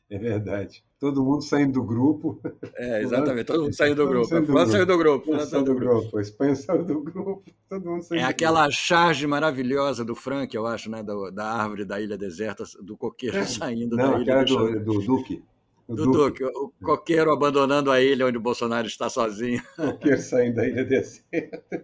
[0.10, 0.84] É verdade.
[1.00, 2.42] Todo mundo saindo do grupo.
[2.76, 4.28] É, exatamente, todo mundo saindo do grupo.
[4.28, 5.34] França saiu do grupo.
[5.34, 6.18] A saiu do grupo.
[6.18, 7.44] A Espanha saiu do grupo.
[7.70, 11.04] Todo mundo saiu É aquela charge maravilhosa do Frank, eu acho, né?
[11.04, 13.46] Da, da árvore da Ilha Deserta, do coqueiro é.
[13.46, 14.36] saindo Não, da ilha.
[14.38, 15.44] Não, do, do Duque.
[15.90, 16.44] Do Duque.
[16.44, 19.60] o coqueiro abandonando a ilha onde o Bolsonaro está sozinho.
[19.78, 21.84] O coqueiro saindo da ilha deserta.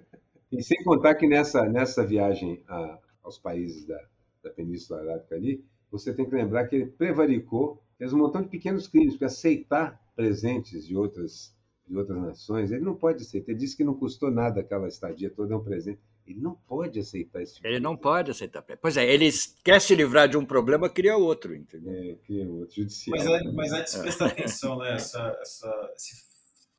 [0.51, 3.99] E sem contar que nessa, nessa viagem a, aos países da,
[4.43, 8.49] da Península Arábica ali, você tem que lembrar que ele prevaricou, fez um montão de
[8.49, 11.55] pequenos crimes para aceitar presentes de outras,
[11.87, 12.71] de outras nações.
[12.71, 13.51] Ele não pode aceitar.
[13.51, 15.99] Ele disse que não custou nada aquela estadia toda, é um presente.
[16.27, 18.63] Ele não pode aceitar esse tipo Ele não pode aceitar.
[18.81, 19.29] Pois é, ele
[19.63, 21.93] quer se livrar de um problema, cria outro, entendeu?
[21.93, 23.17] É, cria outro, judicial.
[23.17, 24.01] Mas, é, mas antes, é.
[24.01, 24.93] prestar atenção, né?
[24.93, 26.25] Essa, essa, essa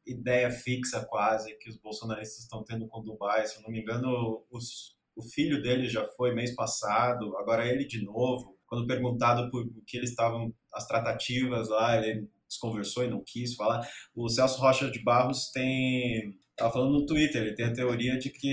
[0.04, 3.46] ideia fixa quase que os bolsonaristas estão tendo com Dubai.
[3.46, 7.84] Se eu não me engano, os, o filho dele já foi mês passado, agora ele
[7.84, 8.56] de novo.
[8.66, 13.86] Quando perguntado por que eles estavam, as tratativas lá, ele desconversou e não quis falar.
[14.14, 18.30] O Celso Rocha de Barros tem Tava falando no Twitter, ele tem a teoria de
[18.30, 18.48] que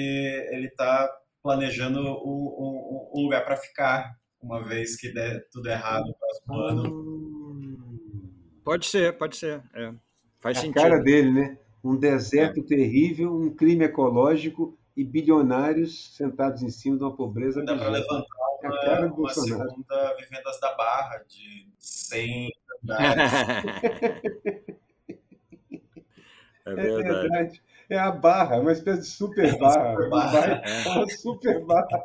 [0.51, 1.09] ele está
[1.41, 6.55] planejando um, um, um lugar para ficar, uma vez que der tudo errado no próximo
[6.55, 7.99] ano.
[8.63, 9.63] Pode ser, pode ser.
[9.73, 9.93] É.
[10.39, 10.81] Faz a sentido.
[10.81, 11.57] cara dele, né?
[11.83, 12.63] Um deserto é.
[12.63, 17.63] terrível, um crime ecológico e bilionários sentados em cima de uma pobreza.
[17.63, 18.25] Dá para levantar
[18.63, 22.51] uma, uma segunda Vivendas da Barra de 100
[22.83, 23.31] andares.
[26.65, 27.07] é verdade.
[27.07, 27.63] É verdade.
[27.89, 29.91] É a barra, é uma espécie de super barra.
[29.91, 30.61] super barra.
[30.65, 32.03] É uma super barra.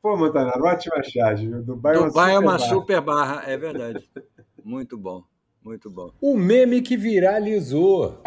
[0.00, 1.46] Pô, Montanaro, ótima charge.
[1.46, 4.10] Dubai, Dubai é uma, super, é uma super barra, é verdade.
[4.64, 5.22] Muito bom,
[5.62, 6.12] muito bom.
[6.20, 8.20] O meme que viralizou.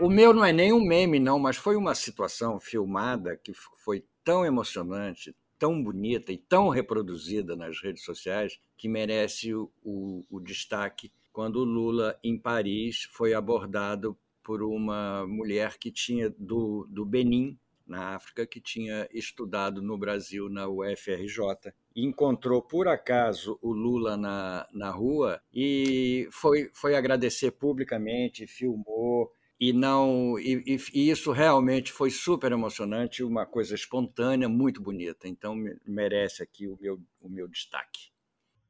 [0.00, 4.04] O meu não é nem um meme, não, mas foi uma situação filmada que foi
[4.24, 10.40] tão emocionante, tão bonita e tão reproduzida nas redes sociais que merece o, o, o
[10.40, 17.04] destaque quando o Lula, em Paris, foi abordado por uma mulher que tinha do, do
[17.04, 21.72] Benin, na África, que tinha estudado no Brasil na UFRJ.
[21.94, 29.72] Encontrou por acaso o Lula na, na rua e foi, foi agradecer publicamente, filmou, e
[29.72, 35.28] não e, e, isso realmente foi super emocionante, uma coisa espontânea, muito bonita.
[35.28, 35.54] Então
[35.86, 38.12] merece aqui o meu, o meu destaque.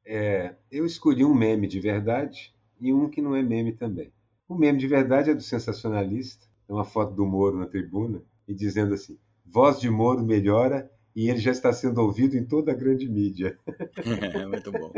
[0.05, 4.11] É, eu escolhi um meme de verdade e um que não é meme também.
[4.47, 8.53] O meme de verdade é do sensacionalista, é uma foto do Moro na tribuna e
[8.53, 12.75] dizendo assim: voz de Moro melhora e ele já está sendo ouvido em toda a
[12.75, 13.57] grande mídia.
[14.49, 14.91] muito bom.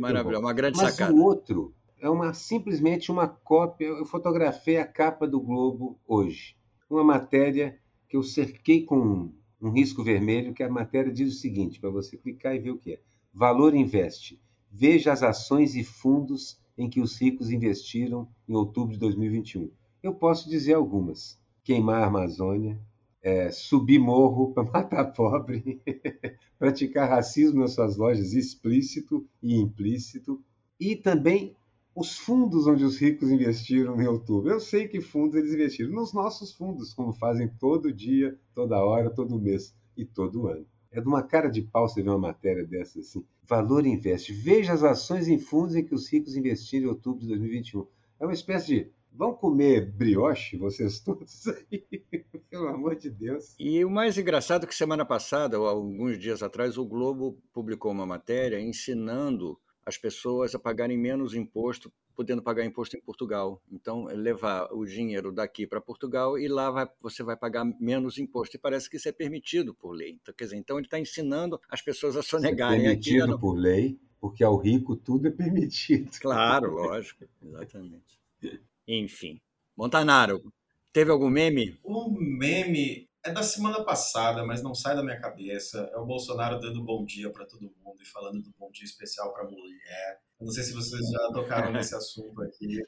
[0.00, 1.14] Maravilhoso, uma grande Mas sacada.
[1.14, 3.86] o outro é uma simplesmente uma cópia.
[3.86, 6.56] Eu fotografei a capa do Globo hoje.
[6.88, 11.38] Uma matéria que eu cerquei com um, um risco vermelho, que a matéria diz o
[11.38, 13.00] seguinte, para você clicar e ver o que é.
[13.32, 14.40] Valor Investe.
[14.72, 19.70] Veja as ações e fundos em que os ricos investiram em outubro de 2021.
[20.02, 21.38] Eu posso dizer algumas.
[21.62, 22.80] Queimar a Amazônia,
[23.22, 25.82] é, subir morro para matar pobre,
[26.58, 30.42] praticar racismo nas suas lojas explícito e implícito,
[30.80, 31.54] e também
[31.94, 34.50] os fundos onde os ricos investiram em outubro.
[34.50, 39.10] Eu sei que fundos eles investiram nos nossos fundos, como fazem todo dia, toda hora,
[39.10, 40.64] todo mês e todo ano.
[40.92, 43.24] É de uma cara de pau você ver uma matéria dessa assim.
[43.44, 44.32] Valor Investe.
[44.32, 47.86] Veja as ações em fundos em que os ricos investiram em outubro de 2021.
[48.18, 51.84] É uma espécie de Vão comer brioche, vocês todos aí,
[52.48, 53.56] pelo amor de Deus.
[53.58, 57.90] E o mais engraçado é que semana passada, ou alguns dias atrás, o Globo publicou
[57.90, 63.62] uma matéria ensinando as pessoas a pagarem menos imposto, podendo pagar imposto em Portugal.
[63.72, 68.56] Então, levar o dinheiro daqui para Portugal e lá vai, você vai pagar menos imposto.
[68.56, 70.18] E parece que isso é permitido por lei.
[70.20, 72.80] Então, quer dizer, então ele está ensinando as pessoas a sonegarem.
[72.80, 76.10] É permitido aqui, por lei, porque ao rico tudo é permitido.
[76.20, 78.20] Claro, lógico, exatamente.
[78.86, 79.40] Enfim.
[79.74, 80.52] Montanaro,
[80.92, 81.78] teve algum meme?
[81.82, 85.90] Um meme é da semana passada, mas não sai da minha cabeça.
[85.92, 89.32] É o Bolsonaro dando bom dia para todo mundo e falando do bom dia especial
[89.32, 90.20] para mulher.
[90.40, 92.82] Eu não sei se vocês já tocaram nesse assunto aqui.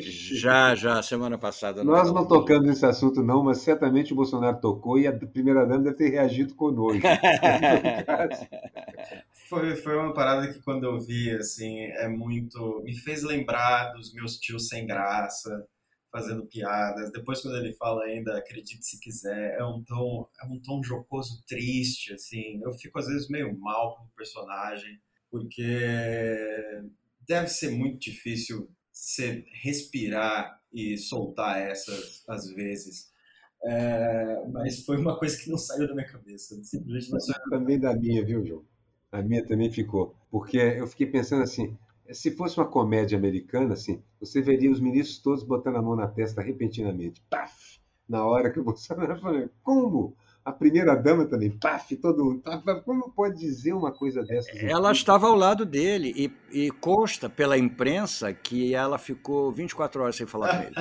[0.00, 1.82] Já, já, semana passada.
[1.82, 5.96] Nós não tocamos nesse assunto, não, mas certamente o Bolsonaro tocou e a primeira-dama deve
[5.96, 7.00] ter reagido conosco.
[9.48, 12.82] foi, foi uma parada que, quando eu vi, assim, é muito.
[12.84, 15.66] me fez lembrar dos meus tios sem graça
[16.10, 17.12] fazendo piadas.
[17.12, 21.42] Depois, quando ele fala ainda, acredite se quiser, é um tom, é um tom jocoso,
[21.46, 22.60] triste, assim.
[22.62, 25.00] Eu fico às vezes meio mal com o personagem,
[25.30, 25.86] porque
[27.26, 33.10] deve ser muito difícil você respirar e soltar essas às vezes.
[33.64, 36.62] É, mas foi uma coisa que não saiu da minha cabeça.
[36.62, 37.50] Simplesmente não saiu.
[37.50, 38.64] Também da minha, viu, João?
[39.10, 40.14] A minha também ficou.
[40.30, 41.76] Porque eu fiquei pensando assim,
[42.12, 46.06] se fosse uma comédia americana, assim, você veria os ministros todos botando a mão na
[46.06, 47.22] testa repentinamente.
[47.28, 47.78] Paf!
[48.08, 50.16] Na hora que o Bolsonaro falou, como?
[50.44, 52.42] A primeira dama também, paf, todo mundo.
[52.82, 54.50] Como pode dizer uma coisa dessa?
[54.56, 60.16] Ela estava ao lado dele e, e, consta pela imprensa que ela ficou 24 horas
[60.16, 60.74] sem falar com ele.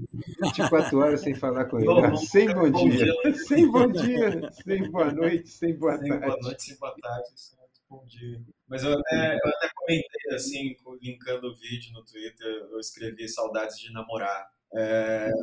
[0.42, 1.86] 24 horas sem falar com ele.
[1.86, 3.04] Bom, sem bom, bom dia.
[3.04, 3.34] dia.
[3.34, 4.50] Sem bom dia.
[4.64, 5.50] Sem boa noite.
[5.50, 6.26] Sem boa sem tarde.
[6.26, 7.59] Boa noite, sem boa tarde
[7.90, 8.40] respondi.
[8.68, 13.78] Mas eu até, eu até comentei, assim, linkando o vídeo no Twitter, eu escrevi saudades
[13.78, 14.48] de namorar.
[14.72, 15.28] É...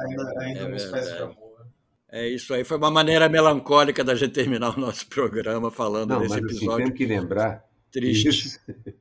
[0.00, 1.66] ainda ainda é uma espécie de amor.
[2.08, 6.20] É isso aí, foi uma maneira melancólica da gente terminar o nosso programa falando Não,
[6.20, 6.84] desse mas, assim, episódio.
[6.86, 8.22] Assim, que lembrar triste.
[8.24, 8.60] Que isso,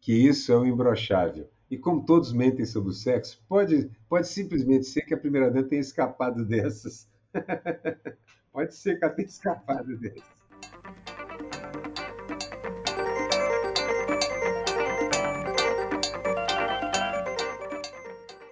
[0.00, 1.48] que isso é um imbrochável.
[1.68, 5.66] E como todos mentem sobre o sexo, pode, pode simplesmente ser que a primeira dama
[5.66, 7.08] tenha escapado dessas.
[8.52, 10.36] pode ser que ela tenha escapado dessas.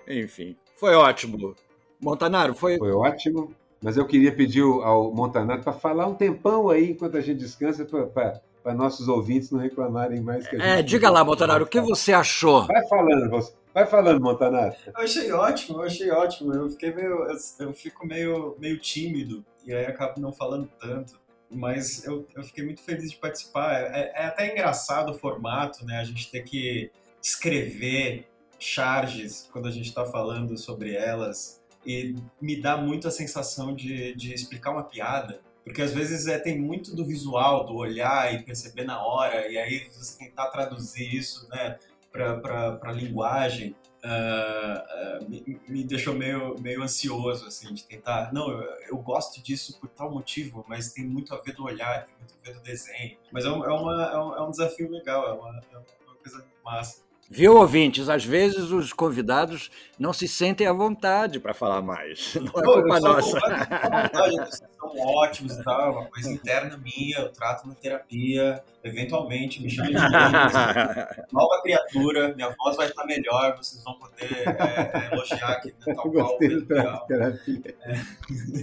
[0.09, 1.55] Enfim, foi ótimo.
[2.00, 2.76] Montanaro, foi.
[2.78, 7.20] Foi ótimo, mas eu queria pedir ao Montanaro para falar um tempão aí enquanto a
[7.20, 10.78] gente descansa para nossos ouvintes não reclamarem mais que a é, gente.
[10.78, 12.66] É, diga lá, Montanaro, o que você achou?
[12.66, 13.52] Vai falando, você.
[13.72, 14.74] Vai falando, Montanaro.
[14.86, 16.55] Eu achei ótimo, eu achei ótimo.
[16.55, 17.24] Eu fiquei meio.
[17.24, 21.24] Eu, eu fico meio, meio tímido e aí acabo não falando tanto
[21.55, 23.74] mas eu, eu fiquei muito feliz de participar.
[23.74, 25.98] É, é, até engraçado o formato, né?
[25.98, 26.90] A gente ter que
[27.22, 28.26] escrever
[28.65, 34.15] charges quando a gente está falando sobre elas e me dá muito a sensação de,
[34.15, 35.41] de explicar uma piada.
[35.62, 39.57] Porque às vezes é, tem muito do visual, do olhar e perceber na hora, e
[39.57, 41.79] aí você tentar traduzir isso né,
[42.12, 43.75] para a linguagem.
[44.05, 48.31] uh, uh, me, me, deixou meio, meio ansioso, assim, de tentar.
[48.33, 52.05] Não, eu, eu, gosto disso por tal motivo, mas tem muito a ver do olhar,
[52.05, 53.17] tem muito a ver do desenho.
[53.33, 56.17] Mas é, um, é, uma, é, um, é um desafio legal, é uma, é uma
[56.23, 57.03] coisa massa.
[57.31, 58.09] Viu, ouvintes?
[58.09, 62.35] Às vezes os convidados não se sentem à vontade para falar mais.
[62.37, 63.41] Não é culpa nossa.
[63.41, 69.62] Vocês são ótimos e tal, é uma coisa interna minha, eu trato na terapia, eventualmente
[69.62, 75.14] me chamem de nova criatura, minha voz vai estar melhor, vocês vão poder é, é
[75.14, 77.75] elogiar aqui tal qual terapia.
[77.81, 77.95] É.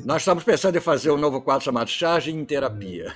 [0.06, 3.14] Nós estamos pensando em fazer um novo quadro chamado Charge em Terapia.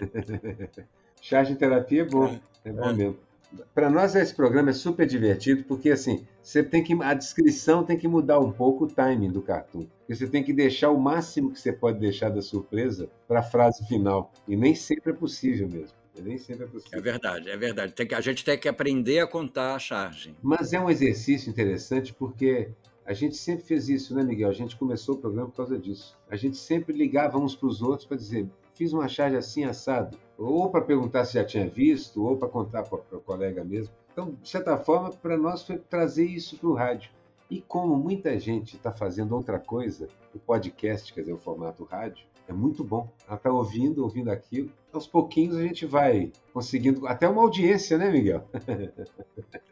[1.22, 3.25] Charge em Terapia é bom, é bom mesmo
[3.74, 7.98] para nós esse programa é super divertido porque assim você tem que a descrição tem
[7.98, 9.86] que mudar um pouco o timing do cartoon.
[10.08, 13.86] Você tem que deixar o máximo que você pode deixar da surpresa para a frase
[13.86, 14.32] final.
[14.46, 15.96] E nem sempre é possível mesmo.
[16.22, 16.98] Nem sempre é possível.
[16.98, 17.92] É verdade é verdade.
[17.92, 21.50] Tem que, a gente tem que aprender a contar a charge mas é um exercício
[21.50, 22.70] interessante porque
[23.04, 24.48] a gente sempre fez isso, né, Miguel?
[24.48, 26.18] A gente começou o programa por causa disso.
[26.28, 30.18] A gente sempre ligava uns para os outros para dizer: fiz uma charge assim assado,
[30.38, 33.94] ou para perguntar se já tinha visto, ou para contar para o colega mesmo.
[34.12, 37.10] Então, de certa forma, para nós foi trazer isso para o rádio.
[37.50, 42.26] E como muita gente está fazendo outra coisa, o podcast, quer dizer, o formato rádio,
[42.48, 43.12] é muito bom.
[43.26, 44.70] Ela está ouvindo, ouvindo aquilo.
[44.92, 48.48] Aos pouquinhos a gente vai conseguindo até uma audiência, né, Miguel?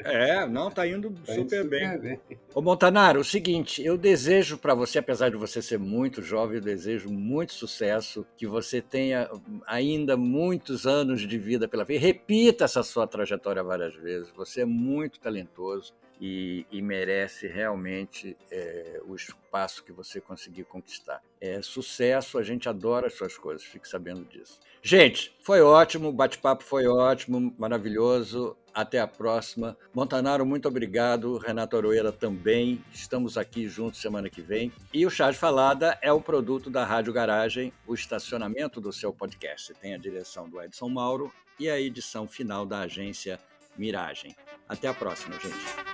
[0.00, 1.98] É, não, tá indo tá super, bem.
[1.98, 2.20] bem.
[2.54, 6.62] Ô Montanaro, o seguinte, eu desejo para você, apesar de você ser muito jovem, eu
[6.62, 9.30] desejo muito sucesso, que você tenha
[9.66, 12.02] ainda muitos anos de vida pela frente.
[12.02, 14.30] Repita essa sua trajetória várias vezes.
[14.36, 21.22] Você é muito talentoso e, e merece realmente é, o espaço que você conseguir conquistar.
[21.40, 24.58] É sucesso, a gente adora as suas coisas, fique sabendo disso.
[24.82, 28.56] Gente, foi ótimo, o bate-papo foi ótimo, maravilhoso.
[28.74, 29.78] Até a próxima.
[29.94, 31.38] Montanaro, muito obrigado.
[31.38, 32.84] Renato Aroeira também.
[32.92, 34.72] Estamos aqui juntos semana que vem.
[34.92, 39.12] E o Chá de Falada é o produto da Rádio Garagem, o estacionamento do seu
[39.12, 39.72] podcast.
[39.74, 43.38] Tem a direção do Edson Mauro e a edição final da agência
[43.76, 44.34] Miragem.
[44.68, 45.93] Até a próxima, gente.